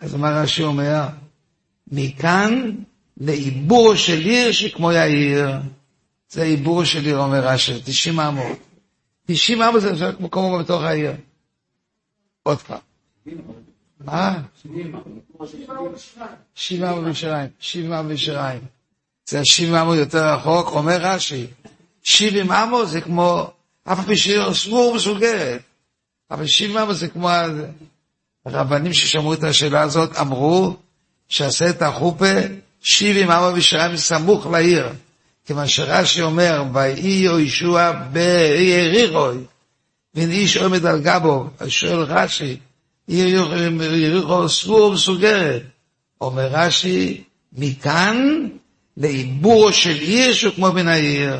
[0.00, 1.02] אז מה רש"י אומר?
[1.92, 2.70] מכאן
[3.16, 5.48] לעיבור של עיר שכמו יאיר.
[6.30, 8.58] זה עיבור של עיר, אומר רש"י, 90 אמות.
[9.26, 11.12] 90 אמות זה נחשב כמו כמו בתוך העיר.
[12.42, 12.78] עוד פעם.
[14.00, 14.42] מה?
[14.62, 15.04] 70 אמות
[16.54, 17.48] בירושלים.
[17.60, 18.60] 70 אמות בירושלים.
[19.26, 21.46] זה ה-70 אמות יותר רחוק, אומר רש"י.
[22.02, 23.50] 70 אמות זה כמו,
[23.84, 25.62] אף פעם שעיר סגור ומסוגרת.
[26.30, 27.28] אבל 70 אמות זה כמו...
[28.54, 30.76] הרבנים ששמעו את השאלה הזאת אמרו
[31.28, 32.34] שעשה את החופה
[32.80, 34.88] 70 אמות בירושלים סמוך לעיר.
[35.46, 39.38] כיוון שרש"י אומר, ויהי יהושע ביריחוי,
[40.14, 42.56] ואין איש עומד על גבו, שואל רש"י,
[43.08, 45.62] יריחו סגור ומסוגרת.
[46.20, 48.48] אומר רש"י, מכאן
[48.96, 51.36] לעיבורו של עיר שהוא כמו בין העיר.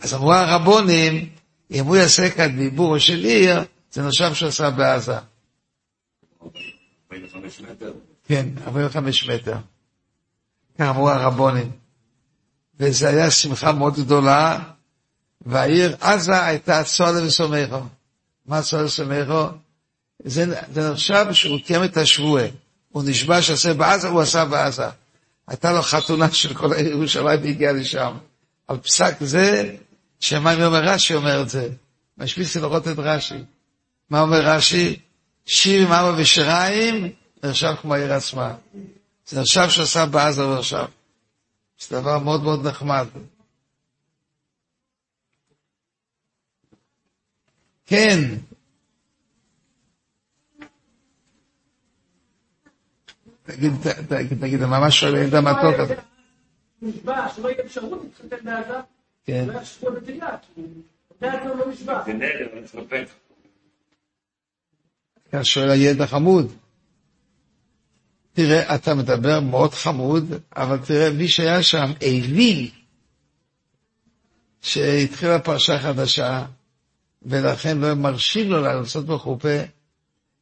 [0.00, 1.28] אז אמרו הרבונים,
[1.70, 3.60] אם הוא יעשה כאן בעיבורו של עיר,
[3.92, 5.16] זה נחשב שהוא עשה בעזה.
[7.14, 7.92] 45 מטר.
[8.28, 9.56] כן, 45 מטר.
[10.78, 11.70] כך אמרו הרבונים.
[12.80, 14.58] וזו הייתה שמחה מאוד גדולה,
[15.40, 17.80] והעיר עזה הייתה צולה וסומכו.
[18.46, 19.46] מה צולה וסומכו?
[20.24, 22.46] זה, זה נחשב שהוא קיים את השבועה.
[22.88, 24.86] הוא נשבע שעשה בעזה, הוא עשה בעזה.
[25.48, 28.16] הייתה לו חתונה של כל העיר ירושלים והגיע לשם.
[28.68, 29.76] על פסק זה,
[30.20, 31.68] שמעני אומר רש"י אומר את זה.
[32.18, 33.44] משפיץ לראות את רש"י.
[34.10, 34.96] מה אומר רש"י?
[35.46, 37.12] שיר עם אבא ושיריים,
[37.44, 38.54] נחשב כמו העיר עצמה.
[39.26, 40.88] זה נחשב שעשה בעזה ועכשיו.
[41.80, 43.06] זה דבר מאוד מאוד נחמד.
[47.86, 48.18] כן.
[53.42, 53.72] תגיד,
[54.08, 55.94] תגיד, תגיד, ממש שואל ילד המתוק הזה.
[56.82, 58.74] נשבע שלא יהיה אפשרות להתחתן בעזה,
[59.24, 59.44] כן.
[59.48, 60.62] לא יחשבו בתהילה, כי
[61.20, 62.02] בעזה לא נשבע.
[62.06, 63.04] זה נדר, אני
[65.34, 66.52] כאן שואל הילד החמוד.
[68.32, 72.68] תראה, אתה מדבר מאוד חמוד, אבל תראה, מי שהיה שם הבין
[74.62, 76.44] שהתחילה פרשה חדשה,
[77.22, 79.58] ולכן לא מרשים לו לעשות בחופה,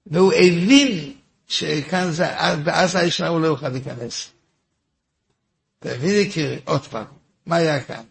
[0.06, 1.12] והוא הבין
[1.48, 2.26] שכאן זה,
[2.64, 4.30] בעזה הישנה הוא לא יוכל להיכנס.
[5.78, 7.04] תבין יקירי, עוד פעם,
[7.46, 8.04] מה היה כאן?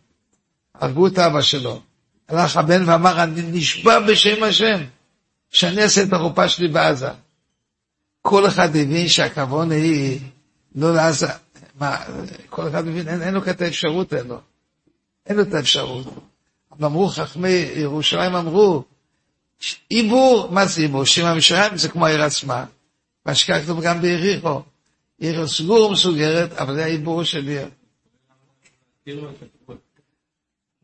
[0.75, 1.81] הרגו את אבא שלו.
[2.29, 4.83] הלך הבן ואמר, אני נשבע בשם השם,
[5.51, 7.09] שאני אעשה את החופה שלי בעזה.
[8.21, 10.19] כל אחד הבין שהכוון היא
[10.75, 11.27] לא לעזה.
[11.79, 11.97] מה,
[12.49, 14.41] כל אחד מבין, אין, אין לו כאת האפשרות, אין לו.
[15.25, 16.07] אין לו את האפשרות.
[16.71, 18.83] אבל אמרו חכמי ירושלים, אמרו,
[19.89, 21.05] עיבור, מה זה עיבור?
[21.05, 22.65] שם המשריים זה כמו העיר עצמה.
[23.25, 24.61] מה שכתוב גם ביריחו.
[25.19, 27.67] עיר סגור ומסוגרת, אבל זה העיבור של עיר.
[27.67, 27.73] אתה
[28.47, 28.53] רואה
[29.05, 30.80] שיהיה ש-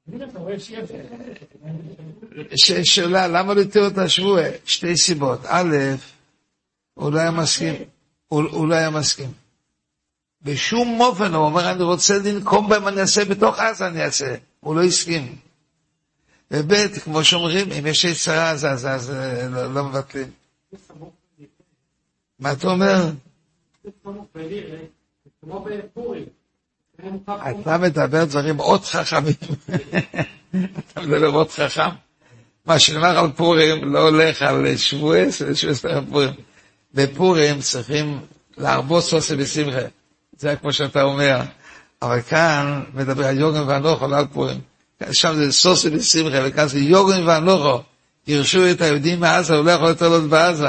[2.83, 4.41] שאלה, למה לא התירו את השבוע?
[4.65, 5.39] שתי סיבות.
[5.45, 5.75] א',
[6.93, 7.75] הוא לא היה מסכים.
[8.27, 8.75] הוא הוא לא.
[10.41, 14.35] בשום אופן, הוא אומר, אני רוצה לנקום בהם, אני אעשה בתוך עזה, אני אעשה.
[14.59, 15.35] הוא לא הסכים.
[16.51, 20.31] וב', כמו שאומרים, אם יש יצרה, אז, אז, אז אה, לא, לא מבטלים.
[22.39, 23.11] מה אתה אומר?
[23.83, 23.89] זה
[25.41, 26.25] כמו בפורים.
[27.61, 29.33] אתה מדבר דברים מאוד חכמים.
[30.91, 31.89] אתה מדבר מאוד חכם.
[32.65, 36.29] מה שנאמר על פורים לא הולך על שבועס, שבועס על פורים.
[36.93, 38.19] בפורים צריכים
[38.57, 39.81] להרבות סוסי בשמחה.
[40.37, 41.39] זה כמו שאתה אומר.
[42.01, 44.59] אבל כאן מדבר על יוגן ואנוכו, לא על פורים.
[45.11, 47.83] שם זה סוסי בשמחה, וכאן זה יוגן ואנוכו.
[48.25, 50.67] גירשו את היהודים מעזה, הוא לא יכול יותר להיות בעזה.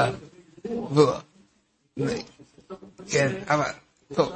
[3.09, 3.71] כן, אבל,
[4.13, 4.31] טוב.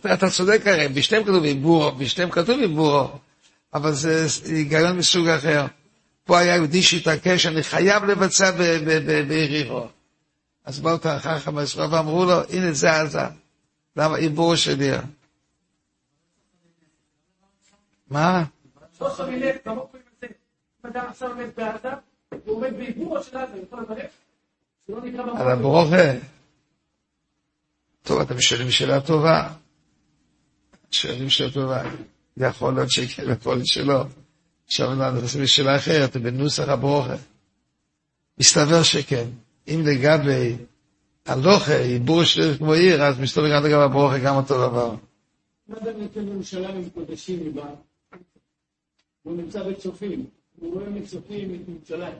[0.00, 3.08] אתה, אתה צודק הרי, בשניהם כתוב עיבורו, בשניהם כתוב עיבורו,
[3.74, 5.66] אבל זה היגיון מסוג אחר.
[6.24, 9.86] פה היה יהודי שהתעקש, אני חייב לבצע ב- ב- ב- ביריחו.
[10.64, 13.18] אז באו חכם הישראל ואמרו לו, הנה זה עזה.
[13.96, 15.00] למה עיבורו של עיר?
[18.10, 18.44] מה?
[25.36, 25.50] על.
[25.50, 26.12] הברוכה.
[28.02, 29.48] טוב, אתם שואלים שאלה טובה.
[30.90, 31.82] שואלים שאלה טובה.
[32.36, 34.04] יכול להיות שכן, יכול להיות שלא.
[34.66, 37.16] עכשיו אנחנו נכנסים לשאלה אחרת, בנוסח הברוכה.
[38.38, 39.24] מסתבר שכן.
[39.68, 40.56] אם לגבי
[41.26, 44.94] הלוכה, עיבור של כמו עיר, אז מסתבר גם לגבי הברוכה, גם אותו דבר.
[45.68, 47.56] מה זה נותן ירושלים עם קודשים?
[49.22, 50.26] הוא נמצא בצופים,
[50.60, 52.14] הוא רואה מצופים את ירושלים.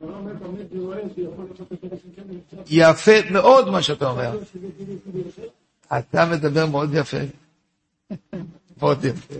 [0.00, 0.14] לא
[2.70, 4.38] יפה מאוד מה שאתה אומר.
[5.98, 7.16] אתה מדבר מאוד יפה.
[8.78, 9.34] מאוד יפה.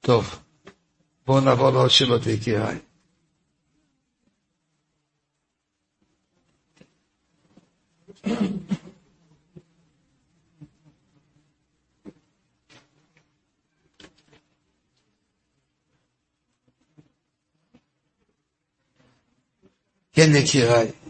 [0.00, 0.38] טוב,
[1.26, 2.78] בואו נעבור לעוד שאלות יקיריי.
[20.12, 21.03] כן, יקיריי.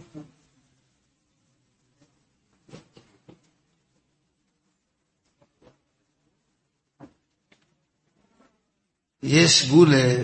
[9.25, 10.15] יש גבולה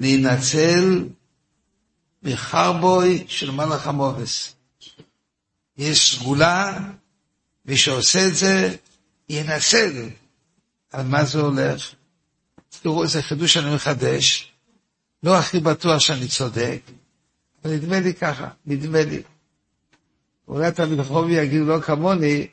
[0.00, 1.04] להינצל
[2.22, 4.54] מחרבוי של מלאך המובס.
[5.78, 6.78] יש סגולה,
[7.66, 8.76] מי שעושה את זה,
[9.28, 10.08] ינצל.
[10.92, 11.94] על מה זה הולך?
[12.82, 14.52] תראו איזה חידוש אני מחדש,
[15.22, 16.80] לא הכי בטוח שאני צודק,
[17.64, 19.22] אבל נדמה לי ככה, נדמה לי.
[20.48, 22.46] אולי תלמיד חובי יגיד לא כמוני,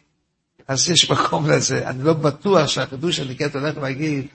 [0.67, 1.89] אז יש מקום לזה.
[1.89, 4.28] אני לא בטוח שהחידוש שאני כן הולך להגיד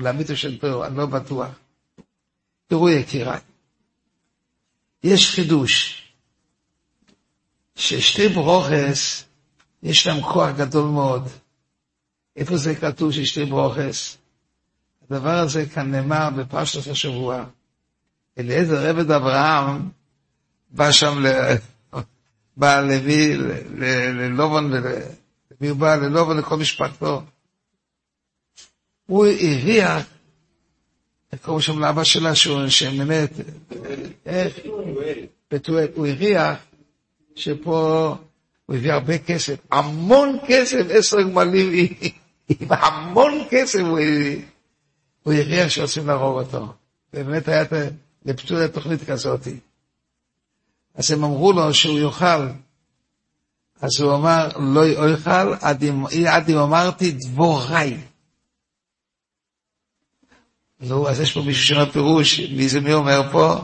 [0.00, 1.48] למיתו של תור, אני לא בטוח.
[2.66, 3.40] תראו יקיריי,
[5.04, 6.02] יש חידוש,
[7.76, 9.24] ששתי ברוכס,
[9.82, 11.28] יש להם כוח גדול מאוד.
[12.36, 14.16] איפה זה כתוב ששתי ברוכס?
[15.10, 17.44] הדבר הזה כאן נאמר בפרשת השבוע.
[18.38, 19.88] אליעזר עבד אברהם
[20.70, 21.26] בא שם, ל...
[22.56, 23.36] בא לוי,
[24.12, 25.96] ללובון, למי הוא בא?
[25.96, 27.22] ללובון לכל משפחתו.
[29.10, 29.26] הוא
[31.32, 33.30] איך קוראים שם לאבא שלה, שבאמת,
[34.26, 34.58] איך?
[35.52, 35.88] בתואל.
[35.94, 36.58] הוא הריח
[37.34, 38.16] שפה
[38.66, 41.70] הוא הביא הרבה כסף, המון כסף, עשר גמלים,
[42.48, 44.42] עם המון כסף הוא הביא.
[45.22, 46.72] הוא הריח שרוצים להרוג אותו.
[47.14, 47.64] ובאמת היה
[48.24, 49.48] לפתולה תוכנית כזאת.
[50.94, 52.46] אז הם אמרו לו שהוא יאכל.
[53.80, 55.54] אז הוא אמר, לא יאכל
[56.26, 58.09] עד אם אמרתי דבוריי.
[60.80, 63.60] נו, אז יש פה מישהו שאומר פירוש, מי זה מי אומר פה?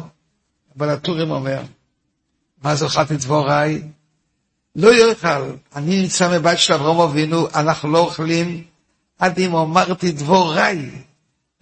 [0.79, 1.63] אבל הטורים אומר,
[2.63, 3.83] מה זוכרתי דבוריי?
[4.77, 8.65] לא יאכל, אני נמצא מבית של אברהם אבינו, אנחנו לא אוכלים
[9.19, 10.91] עד אם אמרתי דבוריי.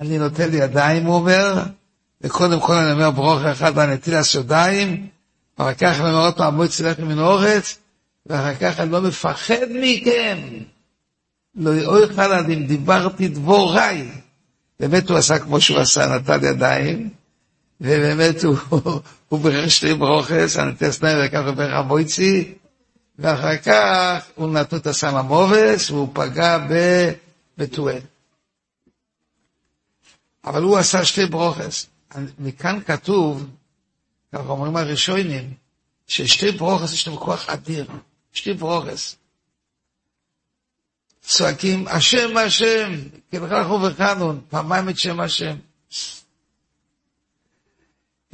[0.00, 1.62] אני נוטל ידיים, הוא אומר,
[2.20, 5.06] וקודם כל אני אומר ברוך אחד והנטיל הסודיים,
[5.58, 7.78] ואחר כך אני אומר עוד פעם, בואי צלח מן האורץ,
[8.26, 10.38] ואחר כך אני לא מפחד מכם.
[11.54, 14.08] לא יאכל עד אם דיברתי דבוריי.
[14.80, 17.10] באמת הוא עשה כמו שהוא עשה, נטל ידיים,
[17.80, 18.44] ובאמת
[19.28, 22.54] הוא, בירך שתי ברוכס, הנטס נאי וכך בירך המויצי,
[23.18, 26.58] ואחר כך הוא נתנו את הסם המובס, והוא פגע
[27.58, 28.00] בטואל.
[30.44, 31.86] אבל הוא עשה שתי ברוכס.
[32.38, 33.46] מכאן כתוב,
[34.32, 35.54] ככה אומרים הראשונים,
[36.06, 37.86] ששתי ברוכס יש להם כוח אדיר,
[38.32, 39.16] שתי ברוכס.
[41.26, 42.92] צועקים, השם השם,
[43.30, 45.56] כלכך ובחנון, פעמיים את שם השם.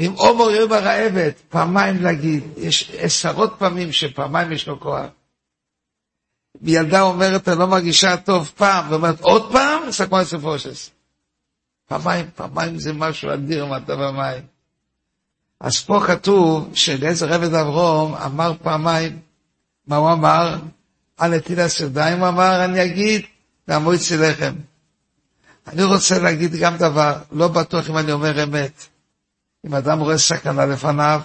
[0.01, 5.07] אם עומר יהיה ברעבת, פעמיים להגיד, יש עשרות פעמים שפעמיים יש לו כוח.
[6.63, 9.91] ילדה אומרת, אני לא מרגישה טוב פעם, ואומרת, עוד פעם?
[9.91, 10.91] סכמה ספושס.
[11.89, 14.43] פעמיים, פעמיים זה משהו אדיר, מטה במים.
[15.61, 19.19] אז פה כתוב שאליעזר עבד אברום אמר פעמיים,
[19.87, 20.57] מה הוא אמר?
[21.21, 23.23] על נטילת ידיים, הוא אמר, אני אגיד,
[23.69, 24.53] והמועצי לחם.
[25.67, 28.87] אני רוצה להגיד גם דבר, לא בטוח אם אני אומר אמת.
[29.67, 31.21] אם אדם רואה סכנה לפניו,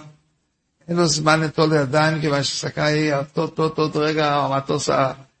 [0.88, 4.88] אין לו זמן לטול ידיים, כיוון שסכנה היא, עוד, עוד, עוד רגע המטוס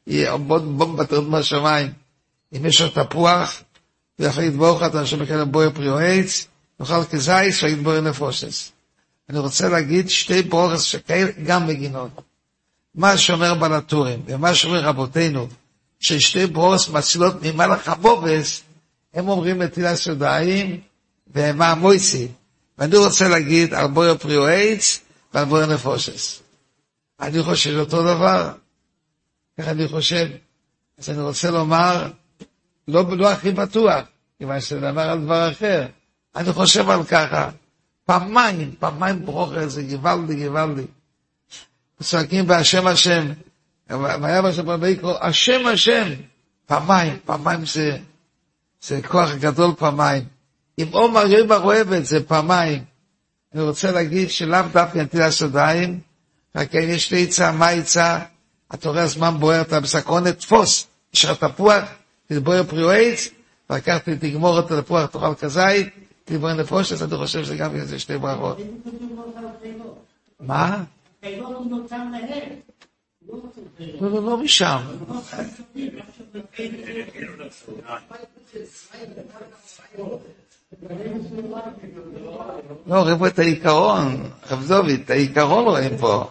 [0.06, 1.92] יהיה בומבה תרד מהשמיים.
[2.56, 3.62] אם יש לו תפוח,
[4.18, 6.46] הוא יכול לתבור לך את אנשים בכאלה בויר פריו עץ,
[6.80, 8.72] יאכל כזייס ויגיד בויר נפושס.
[9.30, 12.25] אני רוצה להגיד שתי ברוכס שכאלה גם מגינות.
[12.96, 15.48] מה שאומר בלטורים, ומה שאומר רבותינו,
[16.00, 18.62] ששתי ברוכס מצילות ממלאך הבובס,
[19.14, 20.80] הם אומרים נטילת ידיים
[21.34, 22.28] ומה המויסי.
[22.78, 25.00] ואני רוצה להגיד על בויר פריו עץ
[25.34, 26.42] ועל בויר נפושס.
[27.20, 28.52] אני חושב אותו דבר,
[29.60, 30.26] ככה אני חושב.
[30.98, 32.10] אז אני רוצה לומר,
[32.88, 34.00] לא, לא הכי בטוח,
[34.38, 35.86] כיוון שזה דבר על דבר אחר.
[36.36, 37.50] אני חושב על ככה,
[38.04, 40.86] פעמיים, פעמיים ברוכר, זה גוואלדי, גוואלדי.
[42.02, 43.26] צועקים בהשם השם,
[43.90, 46.08] והיה בשם ויקרא, השם השם,
[46.66, 47.98] פעמיים, פעמיים זה,
[48.82, 50.24] זה כוח גדול פעמיים.
[50.78, 52.84] אם עומר יאמר אוהב את זה פעמיים.
[53.54, 56.00] אני רוצה להגיד שלאו דווקא נטיל הסודיים,
[56.56, 58.18] רק כן יש לי עצה, מה עצה?
[58.74, 61.84] אתה רואה הזמן בוער, אתה בסקרונת, תפוס, יש לך תפוח,
[62.26, 63.28] תתבוער פריו עץ,
[63.70, 65.88] ואחר כך תגמור את התפוח, תאכל כזית,
[66.24, 68.58] תתבוער נפושת, אני חושב שזה גם שתי ברכות.
[70.40, 70.84] מה?
[74.00, 74.78] לא, לא, לא משם.
[82.86, 86.30] לא, רואים את העיקרון, רב דוד, את העיקרון רואים פה.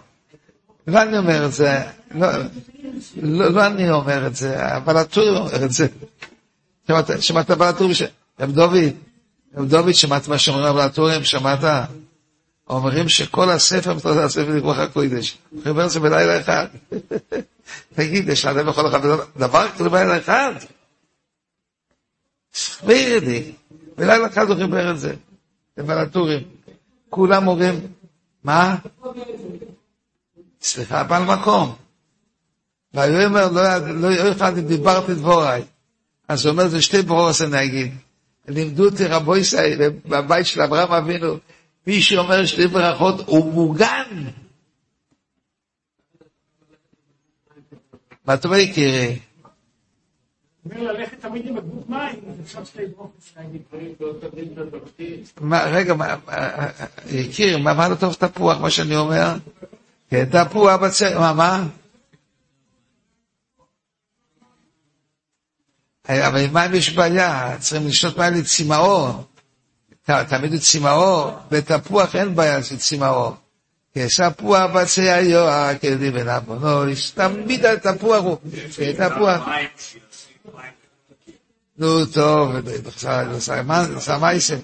[0.88, 1.80] לא אני אומר את זה,
[2.12, 2.28] לא,
[3.16, 5.88] לא, לא אני אומר את זה, אבל הטור אומר את זה.
[7.20, 7.96] שמעת בלטורים,
[8.39, 8.76] רב דוד,
[9.58, 11.88] רב דוד, שמעת מה שאומרים בלטורים, שמעת?
[12.70, 14.59] אומרים שכל הספר מתוך הספר.
[14.63, 14.74] הוא
[15.63, 16.68] חיבר את זה בלילה אחד.
[17.95, 18.99] תגיד, יש לאדם בכל אחד
[19.38, 20.53] דבר כזה בלילה אחד?
[22.53, 23.51] ספיר לי.
[23.97, 25.13] בלילה אחד הוא חיבר את זה.
[25.78, 26.43] לבלטורים.
[27.09, 27.88] כולם אומרים,
[28.43, 28.76] מה?
[30.61, 31.76] סליחה, בעל מקום.
[32.93, 35.63] ויאמר לא, לא יאכל אם דיברתי דבוריי.
[36.28, 37.93] אז הוא אומר, זה שתי ברורות אני אגיד.
[38.47, 41.38] לימדו אותי רבו ישראל, בבית של אברהם אבינו,
[41.88, 44.25] מי שאומר שתי ברכות הוא מוגן.
[48.25, 49.19] מה אתה אומר יקירי?
[55.51, 55.93] רגע,
[57.09, 59.36] יקירי, מה לא טוב תפוח, מה שאני אומר?
[60.09, 61.67] כן, תפוח בצל, מה, מה?
[66.09, 69.34] אבל עם מים יש בעיה, צריכים לשתות מים לצמאו.
[70.06, 73.34] תמיד לצמאו, בתפוח אין בעיה של צמאו.
[73.95, 78.38] כשפוח בצעיו, כדי בן אבונויס, תמיד התפוח הוא,
[78.97, 79.47] תפוח.
[81.78, 82.51] נו, טוב,
[83.99, 84.58] סמייסם.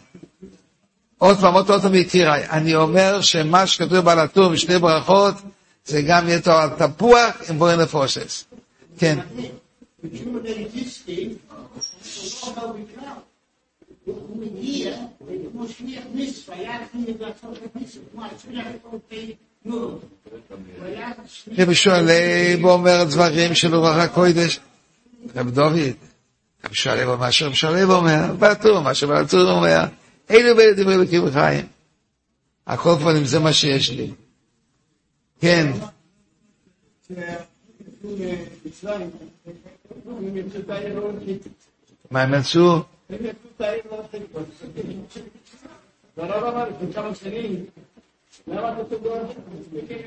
[1.17, 5.35] עוד פעם, עוד פעם יקיריי, אני אומר שמה שכתוב בעל הטור בשתי ברכות,
[5.85, 8.45] זה גם יהיה על תפוח עם בואי נפושס.
[8.97, 9.19] כן.
[14.05, 14.95] הוא מגיע,
[15.51, 18.67] כמו שליח מצווה, היה צריך לעשות את מצווה, כמו השליח
[19.65, 19.99] נו.
[21.57, 24.59] רבי שואלב אומר דברים של אורח הקודש,
[25.35, 25.95] רב דוד,
[26.65, 29.83] רב שואלב אומר מה שרב שואלב אומר, בטור, מה שבטור אומר,
[30.31, 31.65] אלו ואלה דברי אלוקים וחיים.
[32.67, 34.11] הכל כבר אם זה מה שיש לי.
[35.41, 35.71] כן.
[42.11, 42.81] מה הם יצאו?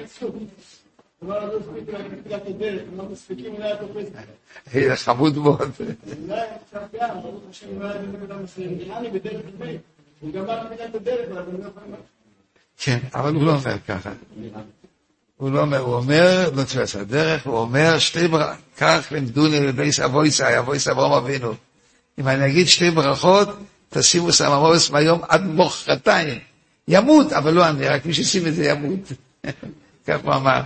[0.02, 0.28] יצאו.
[0.28, 0.46] הם
[3.76, 5.04] תופס.
[5.04, 5.70] חמוד מאוד.
[12.78, 14.12] כן, אבל הוא לא אומר ככה.
[15.36, 20.00] הוא לא אומר, הוא אומר, לא תפס הדרך, הוא אומר, שתי ברכות, כך לימדוני לבייס
[20.00, 21.52] אבויסאי, אבויס אברהם אבינו.
[22.18, 23.48] אם אני אגיד שתי ברכות,
[23.88, 26.38] תשימו סממורס מהיום עד מוחרתיים.
[26.88, 29.12] ימות, אבל לא אני, רק מי ששים את זה ימות.
[30.06, 30.60] כך הוא אמר.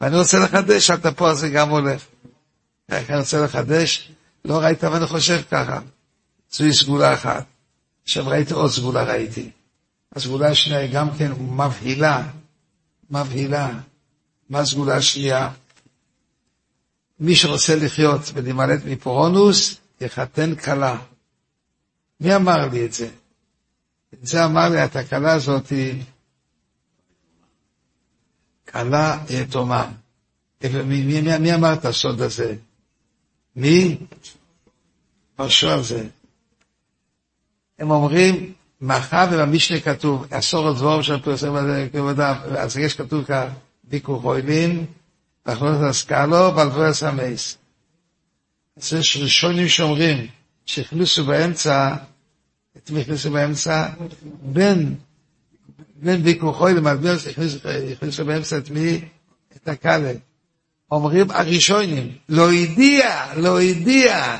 [0.00, 2.02] ואני רוצה לחדש, שהתפוח הזה גם הולך.
[2.90, 4.12] אני רוצה לחדש,
[4.44, 5.80] לא ראית, אבל אני חושב ככה.
[6.50, 7.44] זוהי סגולה אחת.
[8.04, 9.50] עכשיו ראיתי עוד סגולה, ראיתי.
[10.16, 12.22] הסגולה השנייה גם כן מבהילה,
[13.10, 13.70] מבהילה.
[14.50, 15.50] מה הסגולה השנייה?
[17.20, 20.98] מי שרוצה לחיות ולהימלט מפורונוס, יחתן כלה.
[22.20, 23.08] מי אמר לי את זה?
[24.14, 26.02] את זה אמר לי, את הכלה הזאת היא
[28.68, 29.90] כלה יתומה.
[30.64, 32.54] מי, מי, מי, מי אמר את הסוד הזה?
[33.56, 33.98] מי?
[35.38, 36.06] על זה.
[37.78, 41.54] הם אומרים, מאחר ובמשנה כתוב, עשור הדבור של פרסם
[41.92, 43.44] כבודם, אז יש כתוב כך,
[43.84, 44.86] ביקור חוילים,
[45.46, 47.58] ואחרונות הסקלו, ואלפו המייס.
[48.76, 50.26] אז יש ראשונים שאומרים
[50.66, 51.94] שהכניסו באמצע,
[52.76, 53.88] את מי הכניסו באמצע?
[54.42, 54.94] בין,
[55.96, 57.12] בין ביקוחוי למדביר
[57.92, 59.00] הכניסו באמצע את מי?
[59.56, 60.12] את הקאלה.
[60.90, 64.38] אומרים הראשונים, לא הדיע, לא הדיע.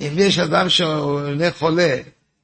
[0.00, 1.20] אם יש אדם שהוא
[1.58, 1.96] חולה,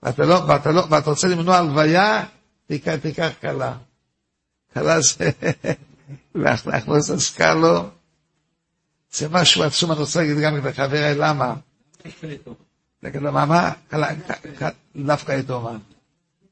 [0.03, 2.25] ואתה, לא, ואתה, לא, ואתה רוצה למנוע הלוויה,
[2.67, 3.75] תיקח, תיקח כלה.
[4.75, 5.31] כלה זה,
[6.67, 7.89] להכניס אסקלו,
[9.17, 11.55] זה משהו עצום, אני רוצה להגיד גם לחבריי, למה?
[13.03, 13.73] נגד מה?
[14.97, 15.79] דווקא יתומה.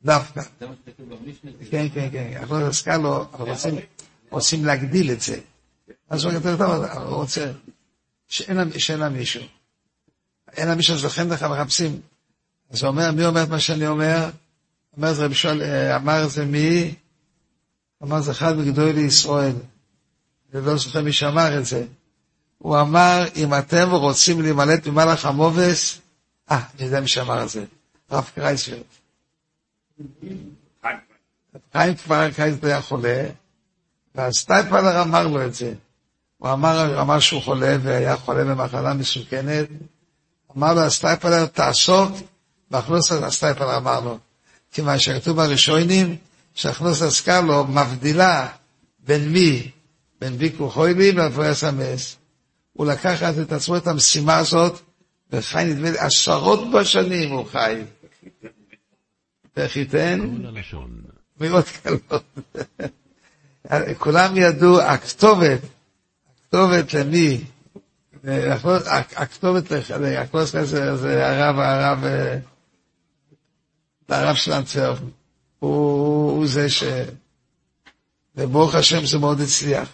[0.04, 0.42] דווקא.
[1.70, 2.32] כן, כן, כן.
[2.36, 3.78] אנחנו עסקה לו, אנחנו
[4.30, 5.40] רוצים להגדיל את זה.
[6.10, 7.52] אז הוא יותר טוב, הוא רוצה
[8.28, 8.56] שאין
[8.98, 9.42] לה מישהו.
[10.52, 12.00] אין לה מישהו, אז לכן לך מחפשים.
[12.70, 14.30] אז הוא אומר, מי אומר את מה שאני אומר?
[14.96, 15.62] אומר זה רבי שואל,
[15.96, 16.94] אמר זה מי?
[18.02, 19.54] אמר זה אחד מגדולי ישראל.
[20.54, 21.86] אני לא זוכר מי שאמר את זה.
[22.58, 25.98] הוא אמר, אם אתם רוצים להימלט ממלאך המוות,
[26.50, 27.64] אה, אני יודע מי שאמר את זה,
[28.10, 28.82] הרב קרייספלד.
[31.72, 33.24] חיים כבר קרייספלד היה חולה,
[34.14, 35.74] ואז סטייפלר אמר לו את זה.
[36.38, 39.68] הוא אמר, אמר שהוא חולה והיה חולה במחלה מסוכנת.
[40.56, 42.12] אמר לו, הסטייפלר, תעסוק
[42.70, 44.18] בהכנסת, הסטייפלר אמר לו,
[44.72, 46.16] כיוון שכתוב בראשונים,
[46.54, 48.48] שהכנוסת סקלו מבדילה
[48.98, 49.70] בין מי,
[50.20, 52.16] בין ביקור חוילים לפרס המס.
[52.74, 54.80] הוא לקח את עצמו את המשימה הזאת,
[55.32, 57.82] וחי נדמה לי עשרות בשנים הוא חי.
[59.56, 60.20] ואיך ייתן?
[61.40, 62.12] מאוד קלות.
[63.98, 65.60] כולם ידעו, הכתובת,
[66.38, 67.44] הכתובת למי?
[69.16, 72.04] הכתובת לקלוסקה זה הרב, הרב,
[74.08, 74.94] הרב שלנצר.
[75.58, 76.84] הוא זה ש...
[78.36, 79.88] וברוך השם זה מאוד הצליח.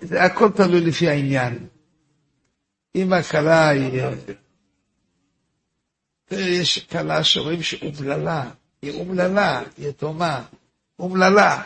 [0.00, 1.66] זה הכל תלוי לפי העניין.
[2.94, 4.02] אם הכלה היא...
[6.24, 8.50] תראה, יש כלה שרואים שהיא אומללה,
[8.82, 10.44] היא אומללה, היא יתומה,
[10.98, 11.62] אומללה.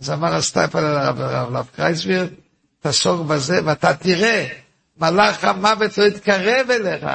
[0.00, 2.28] אז אמר הסטייפל הרב קרייסביר,
[2.80, 4.48] תסוג בזה ואתה תראה,
[4.96, 7.06] מלאך המוות לא יתקרב אליך.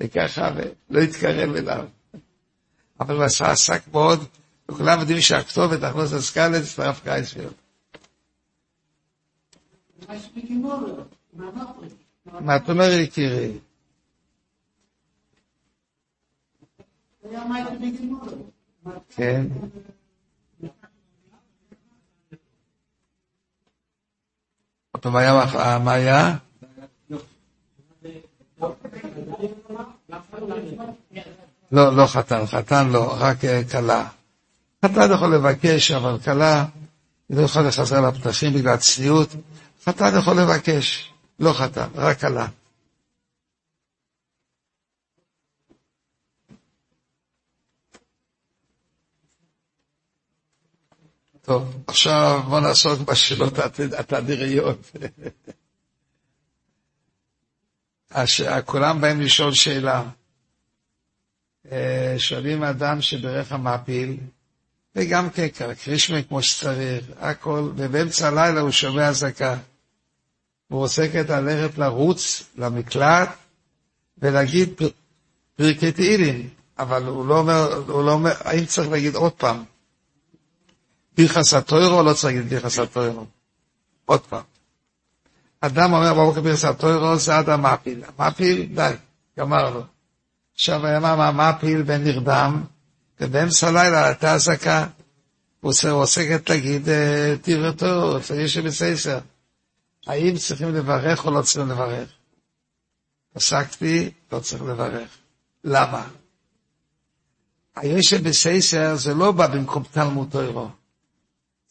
[0.00, 0.50] וככה
[0.90, 1.86] לא יתקרב אליו.
[3.00, 4.24] אבל הוא עשה עסק מאוד,
[4.68, 7.50] וכולם יודעים שהכתובת, אנחנו לא סקלת, זה הרב קרייסביר.
[12.24, 13.58] מה את אומרת, יקירי?
[19.10, 19.46] כן.
[25.04, 26.36] מה היה?
[31.72, 34.08] לא, לא חתן, חתן לא, רק אה, כלה.
[34.84, 36.64] חתן יכול לבקש, אבל כלה,
[37.28, 39.28] היא לא יכולה לחזר לפתחים בגלל צניעות.
[39.84, 42.46] חתן יכול לבקש, לא חתן, רק כלה.
[51.42, 53.58] טוב, עכשיו בוא נעסוק בשאלות
[53.98, 54.78] התדיריות.
[58.64, 60.02] כולם באים לשאול שאלה.
[61.72, 64.16] אה, שואלים אדם שברך המעפיל,
[64.96, 65.46] וגם כן
[65.84, 69.56] קרישמן כמו שצריך, הכל, ובאמצע הלילה הוא שומע אזעקה.
[70.68, 73.28] הוא רוצה כעת ללכת לרוץ למקלט
[74.18, 74.68] ולהגיד
[75.56, 76.48] פרקי תהילים,
[76.78, 79.64] אבל הוא לא אומר, הוא לא אומר, האם צריך להגיד עוד פעם?
[81.14, 83.26] פרחס הטוירו או לא צריך להגיד פרחס הטוירו?
[84.04, 84.42] עוד פעם.
[85.60, 88.02] אדם אומר בבוקר פרחס הטוירו זה עד המעפיל.
[88.18, 88.92] המעפיל, די,
[89.38, 89.82] גמרנו.
[90.54, 92.62] עכשיו היה מה המעפיל ונרדם,
[93.20, 94.86] ובאמצע הלילה הייתה אזעקה.
[95.60, 96.88] הוא עוסקת להגיד
[97.42, 99.18] תירתו, צריך שבסייסר.
[100.06, 102.08] האם צריכים לברך או לא צריכים לברך?
[103.34, 105.08] פסקתי, לא צריך לברך.
[105.64, 106.06] למה?
[107.76, 110.68] הישב בסייסר זה לא בא במקום תלמוד תוירו.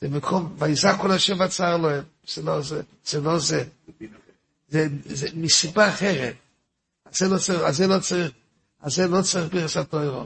[0.02, 1.90] זה מקום, ויזע כל השם בצער לו,
[2.28, 3.64] זה לא זה, זה לא זה.
[4.70, 6.36] זה, זה מסיבה אחרת.
[7.06, 8.32] אז זה לא צריך, אז זה לא צריך,
[8.82, 10.24] אז זה לא צריך בירס התוירו.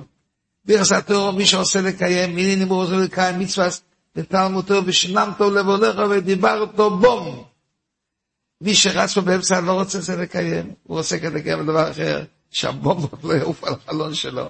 [0.66, 3.70] בירס התוירו, מי שעושה לקיים, מי נימור עושה לקיים מצווה,
[4.16, 7.44] ותלמוד תוירו, ושינמתו לבונך ודיברתו בום.
[8.62, 13.24] מי שרץ פה באמצע לא רוצה זה לקיים, הוא רוצה כדי לקיים דבר אחר, שהבומבות
[13.24, 14.50] לא יעוף על החלון שלו.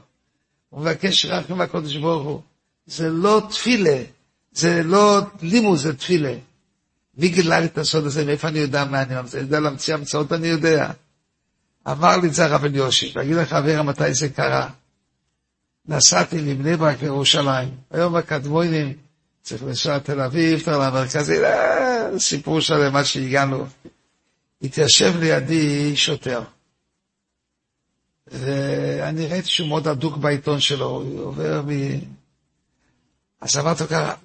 [0.70, 2.42] הוא מבקש רק עם הקודש ברוך הוא.
[2.86, 4.04] זה לא תפילה,
[4.52, 6.34] זה לא לימוד, זה תפילה.
[7.18, 9.39] מי גילה לי את הסוד הזה, מאיפה אני יודע מה אני ממציא?
[9.39, 10.91] אני יודע להמציא המצאות, אני יודע.
[11.88, 14.70] אמר לי את זה הרב אליושי, תגיד לך אבירה מתי זה קרה.
[15.86, 18.93] נסעתי מבני ברק לירושלים, היום הקדמונים,
[19.41, 21.38] צריך לנסוע לתל אביב, תל למרכזי,
[22.18, 23.66] סיפור שלם עד שהגענו.
[24.62, 26.41] התיישב לידי שוטר.
[28.28, 31.70] ואני ראיתי שהוא מאוד אדוק בעיתון שלו, הוא עובר מ...
[33.41, 34.16] אז אמרתי לו ככה,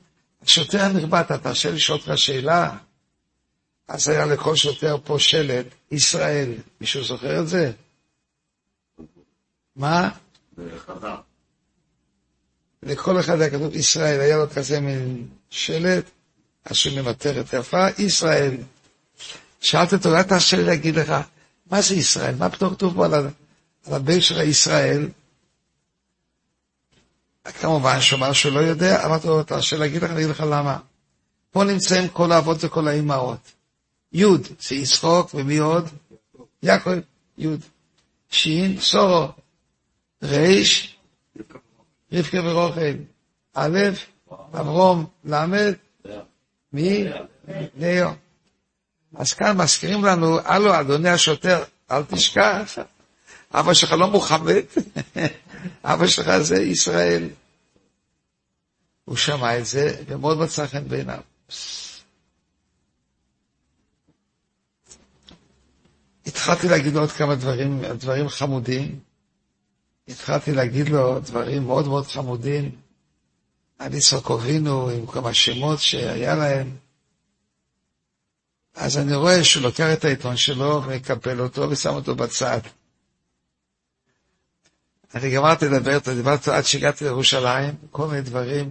[0.46, 2.76] שוטר הנכבד, אתה תרשה לשאול אותך שאלה?
[3.88, 6.52] אז היה לכל שוטר פה שלט, ישראל.
[6.80, 7.72] מישהו זוכר את זה?
[9.76, 10.10] מה?
[12.82, 16.04] לכל אחד היה כתוב ישראל, היה לו כזה מין שלט,
[16.64, 18.56] עשוי ממטרת יפה, ישראל.
[19.60, 21.14] שאלתי אותו, אולי תרשה לי להגיד לך,
[21.70, 22.34] מה זה ישראל?
[22.34, 23.28] מה פתאום כתוב פה על,
[23.86, 25.08] הבן של ישראל?
[27.52, 30.78] כמובן שהוא אמר שהוא לא יודע, אמרתי לו, תרשה להגיד לך, אני אגיד לך למה.
[31.50, 33.52] פה נמצאים כל האבות וכל האימהות.
[34.12, 34.24] י'
[34.60, 35.88] זה יצחוק, ומי עוד?
[36.62, 36.90] יעקב,
[37.38, 37.46] י'.
[38.30, 39.28] שין, סורו.
[40.22, 40.96] ריש,
[42.12, 42.80] רבקה ורוכל.
[43.54, 43.78] א',
[44.54, 45.44] אברום, ל',
[46.72, 47.04] מי?
[47.78, 48.10] ליאו.
[49.16, 52.78] אז כאן מזכירים לנו, הלו, אדוני השוטר, אל תשכח,
[53.54, 54.62] אבא שלך לא מוחמד,
[55.84, 57.28] אבא שלך זה ישראל.
[59.04, 61.20] הוא שמע את זה, ומאוד מצא חן בעיניו.
[66.26, 69.00] התחלתי להגיד לו עוד כמה דברים, דברים חמודים.
[70.08, 72.70] התחלתי להגיד לו דברים מאוד מאוד חמודים
[73.78, 76.76] על יצחק אבינו, עם כמה שמות שהיה להם.
[78.74, 82.60] אז אני רואה שהוא לוקח את העיתון שלו ומקפל אותו ושם אותו בצד.
[85.16, 88.70] אני גמרתי לדבר איתו, דיברתי עד שהגעתי לירושלים, כל מיני דברים.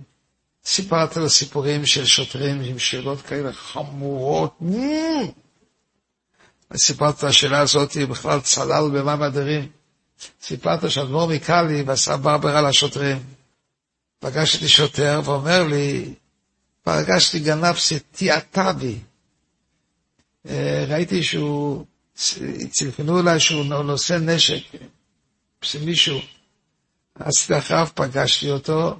[0.65, 4.59] סיפרתי לו סיפורים של שוטרים עם שאלות כאלה חמורות.
[6.75, 9.69] סיפרתי את השאלה הזאת, בכלל צלל במה מדרים.
[10.41, 13.23] סיפרת שאדמו"ר מקאלי ועשה ברבר על השוטרים.
[14.19, 16.13] פגשתי שוטר ואומר לי,
[16.83, 18.99] פגשתי גנב שתיעתה בי.
[20.49, 21.85] אה, ראיתי שהוא,
[22.71, 24.63] צלפנו אליי שהוא נושא נשק,
[25.85, 26.19] מישהו.
[27.15, 28.99] אז אחריו פגשתי אותו,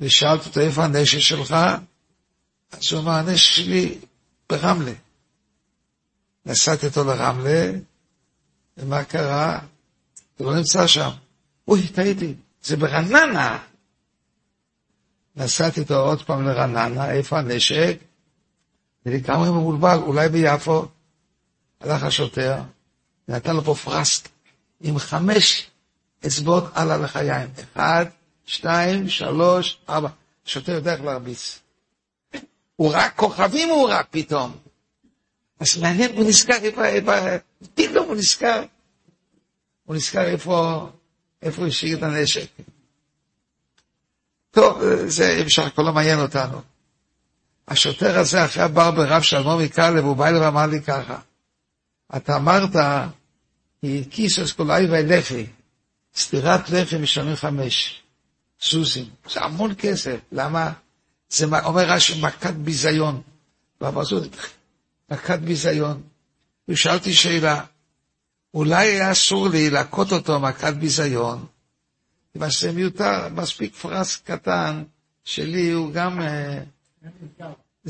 [0.00, 1.56] ושאלתי אותו, איפה הנשק שלך?
[2.72, 3.98] אז הוא אמר, הנשק שלי
[4.50, 4.92] ברמלה.
[6.46, 7.72] נסעתי אותו לרמלה,
[8.76, 9.58] ומה קרה?
[10.36, 11.10] הוא לא נמצא שם.
[11.68, 13.58] אוי, טעיתי, זה ברעננה.
[15.36, 17.98] נסעתי איתו עוד פעם לרעננה, איפה הנשק?
[19.06, 20.88] ולגמרי מבולבל, אולי ביפו.
[21.80, 22.62] הלך השוטר,
[23.28, 24.28] ונתן לו פה פרסק
[24.80, 25.70] עם חמש
[26.26, 27.48] אצבעות על הלחיים.
[27.74, 28.06] אחד,
[28.46, 30.08] שתיים, שלוש, ארבע.
[30.46, 31.58] השוטר יודע איך להרביץ.
[32.76, 34.56] הוא רק כוכבים הוא רק פתאום.
[35.60, 36.82] אז מעניין, הוא נזכר איפה,
[37.74, 38.62] פתאום הוא נזכר.
[39.84, 40.88] הוא נזכר איפה,
[41.42, 42.46] איפה הוא השאיר את הנשק.
[44.50, 46.60] טוב, זה אפשר, הכל לא מעניין אותנו.
[47.68, 51.18] השוטר הזה אחרי הבר ברב שלמה מקלב, הוא בא אליו ואמר לי ככה,
[52.16, 52.70] אתה אמרת,
[54.10, 55.46] כיסוס קולאי ולחי,
[56.18, 58.02] סטירת לחם משלמים חמש,
[58.60, 60.72] סוסים, זה המון כסף, למה?
[61.30, 63.22] זה אומר רש"י מכת ביזיון,
[63.80, 64.28] והמזון,
[65.10, 66.02] מכת ביזיון.
[66.68, 67.64] ושאלתי שאלה,
[68.54, 71.46] אולי היה אסור לי להכות אותו מכת ביזיון,
[72.32, 74.82] כיוון שזה מיותר, מספיק פרס קטן
[75.24, 76.20] שלי, הוא גם...
[76.20, 76.58] אה,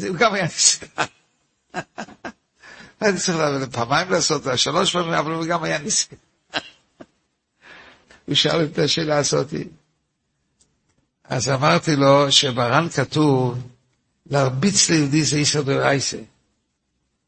[0.08, 1.04] הוא גם היה נזכר.
[3.00, 3.38] הייתי צריך
[3.72, 6.16] פעמיים לעשות, שלוש פעמים, אבל הוא גם היה נזכר.
[8.28, 9.54] הוא שאל את השאלה הזאת.
[11.24, 13.58] אז אמרתי לו שבר"ן כתוב,
[14.26, 16.18] להרביץ ליהודי זה איסר דרייסה.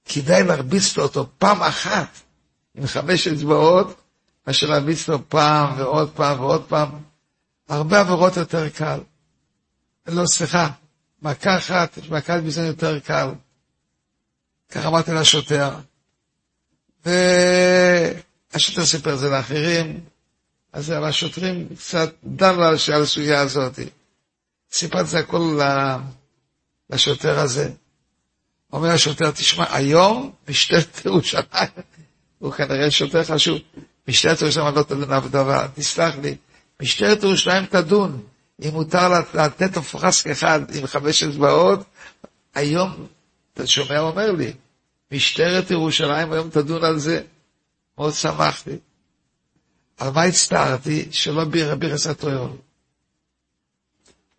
[0.05, 2.09] כדאי להרביץ לו אותו פעם אחת,
[2.75, 4.01] עם חמש אצבעות,
[4.47, 6.89] מאשר להרביץ לו פעם ועוד פעם ועוד פעם.
[7.69, 9.01] הרבה עבירות יותר קל.
[10.07, 10.69] לא, סליחה,
[11.23, 13.29] מכה אחת, מכת ביזיון יותר קל.
[14.69, 15.71] כך אמרתי לשוטר.
[17.05, 20.01] והשוטר סיפר את זה לאחרים,
[20.73, 23.79] אז השוטרים קצת דנו על הסוגיה הזאת.
[24.73, 25.61] סיפרתי את זה הכל
[26.91, 27.71] לשוטר הזה.
[28.73, 31.45] אומר השוטר, תשמע, היום משטרת ירושלים,
[32.39, 33.59] הוא כנראה שוטר חשוב,
[34.09, 36.37] משטרת ירושלים לא תדון אף דבר, תסלח לי,
[36.83, 38.23] משטרת ירושלים תדון,
[38.63, 41.81] אם מותר לתת פרסק אחד עם חמש אצבעות,
[42.55, 43.07] היום,
[43.55, 44.53] אתה שומע, אומר לי,
[45.13, 47.23] משטרת ירושלים היום תדון על זה.
[47.99, 48.77] מאוד שמחתי.
[50.01, 51.09] על מה הצטערתי?
[51.11, 51.45] שלא
[51.79, 52.49] בירס התואר.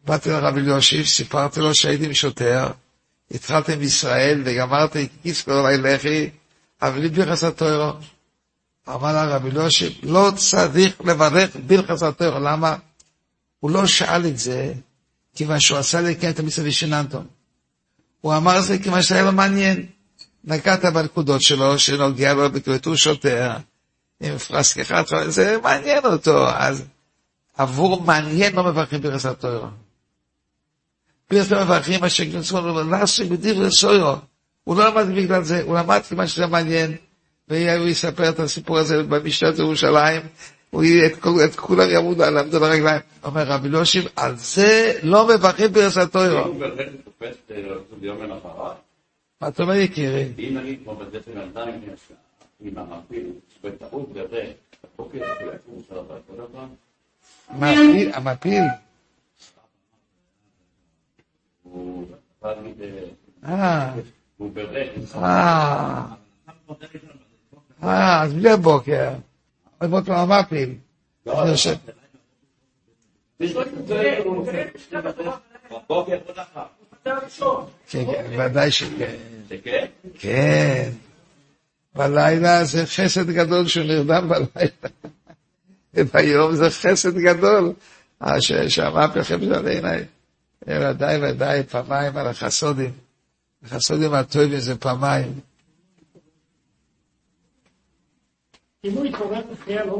[0.05, 2.71] באתי לרב אליושיב, סיפרתי לו שהייתי עם שוטר,
[3.31, 6.29] התחלתי עם ישראל וגמרתי כיס כל אליי לחי,
[6.81, 7.97] אבל לי בירס התואר.
[8.89, 12.75] אמר לרב אליושיב, לא צריך לברך ברכס התואר, למה?
[13.59, 14.73] הוא לא שאל את זה
[15.35, 17.27] כיוון שהוא עשה לי כן את המצווה ושיננתון.
[18.21, 19.85] הוא אמר זה כיוון שהיה לו מעניין.
[20.43, 23.51] נגעת בנקודות שלו, שנוגע לו בכבטור שוטר,
[24.21, 26.85] עם פרסק אחד, זה מעניין אותו, אז
[27.57, 29.67] עבור מעניין לא מברכים ברס התוירו.
[31.31, 34.15] ברס לא מברכים, מה שגנצו לו, לעשו בדברי סוירו.
[34.63, 36.95] הוא לא למד בגלל זה, הוא למד כיוון שזה מעניין,
[37.47, 40.21] והוא יספר את הסיפור הזה במשטרת ירושלים,
[40.69, 43.01] הוא את, את כולם יעמוד על עמדו לרגליים.
[43.23, 46.53] אומר רבי לושיב, על זה לא מברכים ברס התוירו.
[49.41, 50.31] מה אתה אומר יקירי?
[50.39, 51.69] אם אני כמו של אדם
[52.61, 53.31] עם המפיל,
[53.63, 54.51] בטעות בזה,
[54.83, 55.97] בבוקר של העצור של
[57.49, 58.63] המפיל, המפיל.
[61.63, 62.05] הוא
[63.43, 63.93] אה,
[64.37, 65.15] הוא ברך.
[65.15, 66.05] אה,
[67.83, 69.09] אה, אז בלי הבוקר.
[69.77, 71.75] עוד פעם יושב.
[75.71, 76.69] בבוקר עוד אחת.
[77.03, 79.15] כן, כן, ודאי שכן.
[80.19, 80.89] כן?
[81.95, 84.71] בלילה זה חסד גדול שהוא נרדם בלילה.
[85.93, 87.73] וביום זה חסד גדול.
[88.21, 90.05] אה, ש- שהמהפך של עיניי.
[90.67, 92.91] ודאי ודאי פעמיים על החסודים.
[93.63, 95.39] החסודים הטובים זה פעמיים.
[98.83, 99.91] אם הוא התעורר בחייה לא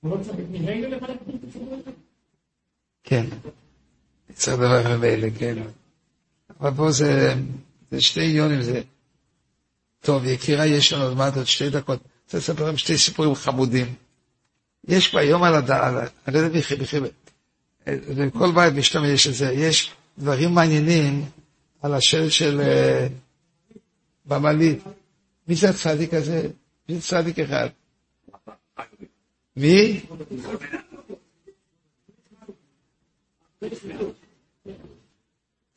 [0.00, 1.10] הוא לא צריך ממילא לברך?
[3.04, 3.26] כן.
[4.34, 5.54] צריך לדבר ממילא, כן.
[6.60, 7.34] אבל פה זה,
[7.98, 8.82] שתי עניונים, זה
[10.04, 11.98] טוב, יקירה, יש לנו עוד מעט עוד שתי דקות.
[12.00, 13.94] אני רוצה לספר לכם שתי סיפורים חמודים.
[14.88, 17.08] יש כבר יום על הדעת, אני לא יודע מי חיבה,
[17.86, 21.24] לכל בית משתמש את זה, יש דברים מעניינים
[21.82, 23.06] על השלט של אה,
[24.26, 24.78] במעלית.
[25.48, 26.48] מי זה הצדיק הזה?
[26.88, 27.68] מי זה צדיק אחד?
[29.56, 30.00] מי?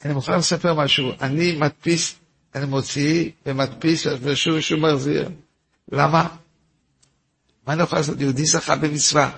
[0.05, 1.11] אני מוכן לספר משהו.
[1.21, 2.15] אני מדפיס,
[2.57, 5.29] אני מוציא ומדפיס ושוב ושוב מחזיר.
[5.91, 6.27] למה?
[7.67, 8.21] מה אני יכול לעשות?
[8.21, 9.31] יהודי זכה במצווה.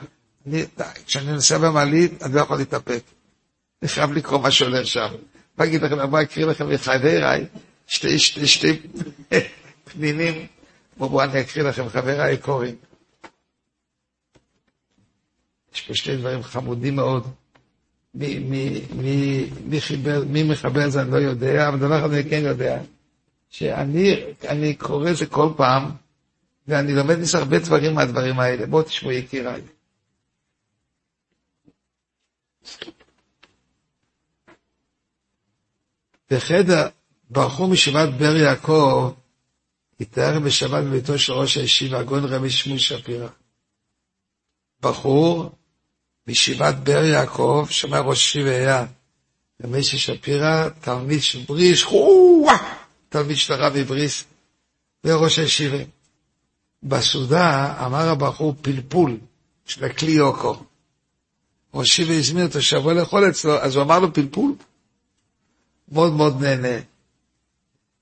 [0.47, 0.65] אני,
[1.05, 3.03] כשאני נוסע במעלית, אני לא יכול להתאפק.
[3.82, 5.07] אני חייב לקרוא מה שהולך שם.
[5.57, 7.45] מה אגיד לכם, מה אקריא לכם מחבריי,
[7.88, 8.80] שתי, שתי, שתי
[9.84, 10.47] פנינים.
[10.97, 12.76] בואו, אני אקריא לכם, חבריי קוראים.
[15.74, 17.28] יש פה שתי דברים חמודים מאוד.
[18.13, 22.13] מי, מי, מי, מי, חיבר, מי מחבר את זה אני לא יודע, אבל דבר אחד
[22.13, 22.82] אני כן יודע,
[23.50, 25.91] שאני קורא את זה כל פעם,
[26.68, 28.66] ואני לומד מזה הרבה דברים מהדברים האלה.
[28.66, 29.62] בואו תשמעו יקיריי.
[36.32, 36.88] בחדר
[37.30, 39.14] ברחו מישיבת באר יעקב,
[40.00, 43.28] התאר בשבת בביתו של ראש הישיבה, הגון רבי שמואל שפירא.
[44.82, 45.52] בחור
[46.28, 48.86] מישיבת באר יעקב, שומע ראש ישיבה היה
[49.64, 51.86] רבי שפירא, תלמיד של בריש,
[53.10, 54.24] תלמיד של הרב מבריס,
[55.03, 55.84] וראש הישיבה.
[56.84, 59.18] בסעודה אמר הבחור פלפול
[59.66, 60.64] של הכלי יוקו.
[61.74, 64.55] ראש ישיבה הזמין אותו שיבוא לאכול אצלו, אז הוא אמר לו פלפול.
[65.91, 66.78] מאוד מאוד נהנה.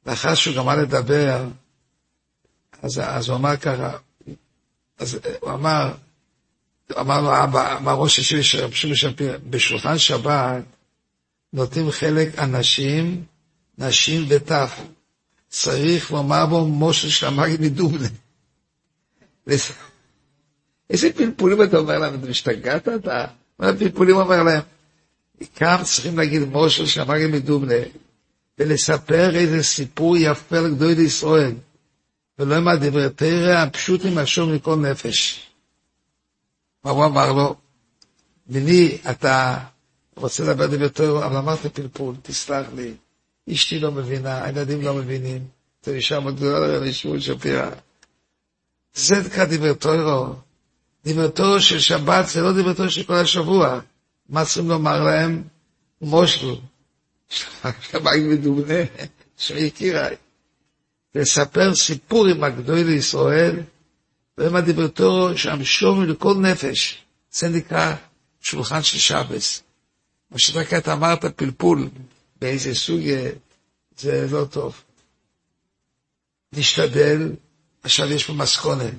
[0.05, 1.45] לאחר שהוא גמר לדבר,
[2.81, 3.97] אז, אז הוא אמר ככה,
[4.97, 5.93] אז הוא אמר,
[6.99, 10.63] אמר לו אבא, אמר ראש השיבי של רבי שמעון שפירא, בשולחן שבת
[11.53, 13.23] נותנים חלק אנשים,
[13.77, 14.79] נשים וטף.
[15.61, 18.07] צריך לומר בו משה המגיד מדובנה.
[20.89, 23.25] איזה פלפולים אתה אומר להם, אתה משתגעת אתה?
[23.59, 24.61] מה הפלפולים אומר להם?
[25.55, 27.73] כאן צריכים להגיד משה המגיד מדובנה,
[28.59, 31.53] ולספר איזה סיפור יפה לגדול לישראל,
[32.39, 35.47] ולא עם הדברי תרא הפשוטים אשר מכל נפש.
[36.83, 37.55] מה הוא אמר לו?
[38.47, 39.57] בני, אתה
[40.15, 42.93] רוצה לדבר דברי תרא, אבל אמרת פלפול, תסלח לי.
[43.53, 45.47] אשתי לא מבינה, הילדים לא מבינים.
[45.83, 47.69] זו אישה מאוד גדולה לרבי שמואל שפירא.
[48.93, 49.15] זה
[49.75, 50.33] נקרא.
[51.05, 53.79] דברי תוירו של שבת זה לא דברי תוירו של כל השבוע.
[54.29, 55.43] מה צריכים לומר להם?
[56.01, 56.55] מושל.
[57.81, 58.83] שמיים מדובנה,
[59.37, 60.15] שיקיריי.
[61.15, 63.59] לספר סיפור עם הגדול לישראל,
[64.37, 64.55] והם
[65.35, 67.03] שם שומר לכל נפש.
[67.31, 67.95] זה נקרא
[68.41, 69.63] שולחן של שבס.
[70.31, 71.89] מה שאתה אמרת פלפול,
[72.41, 73.01] באיזה סוג
[73.97, 74.81] זה לא טוב.
[76.53, 77.31] נשתדל,
[77.83, 78.93] עכשיו יש פה מסכונת,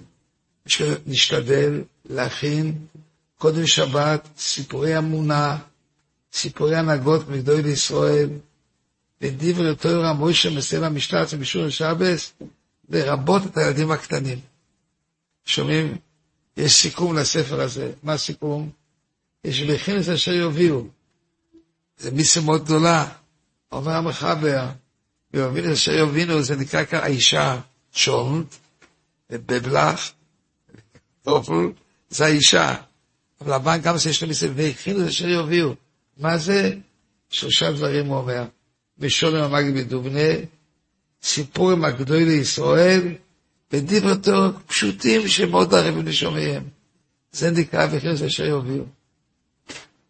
[1.07, 2.87] נשתדל להכין
[3.39, 5.59] קודם שבת סיפורי אמונה,
[6.33, 8.29] סיפורי הנהגות מגדול לישראל,
[9.21, 12.33] ודברי תורה מוישה מסלע משתת ומשור לשבס,
[12.89, 14.41] לרבות את הילדים הקטנים.
[15.45, 15.97] שומעים?
[16.57, 17.93] יש סיכום לספר הזה.
[18.03, 18.71] מה הסיכום?
[19.45, 20.89] יש בכנס אשר יובילו.
[21.99, 23.09] זה מיסה מאוד גדולה.
[23.73, 24.67] אומר המחבר,
[25.35, 27.61] ויוביל אשר יובינו, זה נקרא כאן האישה
[27.93, 28.55] שונט,
[29.31, 30.13] ובבלח,
[31.23, 31.73] טופל,
[32.11, 32.75] זה האישה.
[33.41, 35.75] אבל הבנק גם שיש לו מסביב, והכינו אשר יובילו.
[36.17, 36.75] מה זה?
[37.29, 38.45] שלושה דברים הוא אומר.
[38.99, 40.29] בשולם המגיד מדובנה,
[41.23, 43.15] סיפור עם הגדול לישראל,
[43.73, 46.63] ודברי תורה פשוטים שמאוד ערבים לשומעים.
[47.33, 48.85] זה נקרא וכנס אשר יובילו.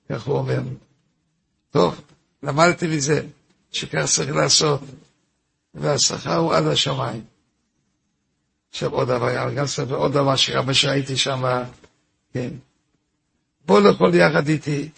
[0.09, 0.61] כך הוא אומר.
[1.70, 2.00] טוב,
[2.42, 3.22] למדתי מזה,
[3.73, 4.81] שכך צריך לעשות.
[5.75, 7.25] והשכר הוא עד השמיים.
[8.71, 11.62] עכשיו עוד דבר, גם ספר עוד דבר שגם שהייתי שם,
[12.33, 12.51] כן.
[13.66, 14.89] בוא לאכול יחד איתי.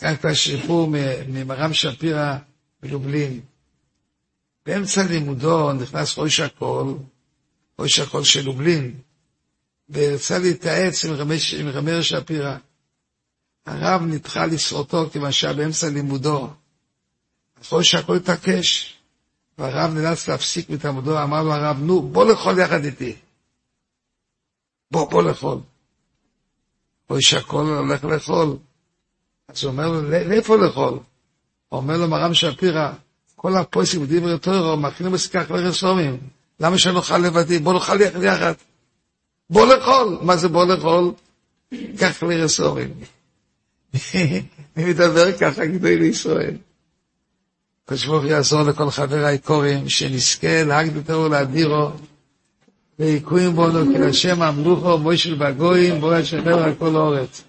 [0.00, 0.90] כאן כבר שיפור
[1.28, 2.36] ממרם שפירא
[2.82, 3.40] בלובלין.
[4.66, 6.94] באמצע לימודו נכנס ראש הכל,
[7.78, 8.94] ראש הכל של לובלין,
[9.90, 12.56] ורצה להתייעץ עם רמי שפירא.
[13.66, 16.50] הרב נדחה לסרותו כיוון שהיה באמצע לימודו.
[17.72, 18.96] ראש הכל התעקש.
[19.58, 23.16] והרב נאלץ להפסיק מתלמודו, אמר לו הרב, נו, בוא לאכול יחד איתי.
[24.90, 25.58] בוא, בוא לאכול.
[27.10, 28.56] אוי שהכל הולך לאכול.
[29.48, 30.98] אז הוא אומר לו, לאיפה לאכול?
[31.72, 32.92] אומר לו מרם שפירא,
[33.36, 36.20] כל הפויסים דברי תוירו, מכינים בסיכך לרסומים.
[36.60, 37.58] למה שנאכל לבדי?
[37.58, 38.52] בוא נאכל יחד יחד.
[39.50, 40.18] בוא לאכול.
[40.22, 41.12] מה זה בוא לאכול?
[41.98, 42.94] קח לרסומים.
[44.76, 46.56] מי מדבר ככה גדול לישראל?
[47.92, 51.90] הקדוש ברוך הוא יעזור לכל חברי היקורים, שנזכה להגדתו ולהדירו,
[52.98, 57.42] ויקוים בנו כי השם המלוכו, מוישל בגויים, בוא השמר על כל אורץ.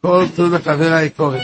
[0.00, 1.42] כל טוב לחברי היקורים.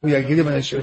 [0.00, 0.82] הוא יגיד אם אני שואל.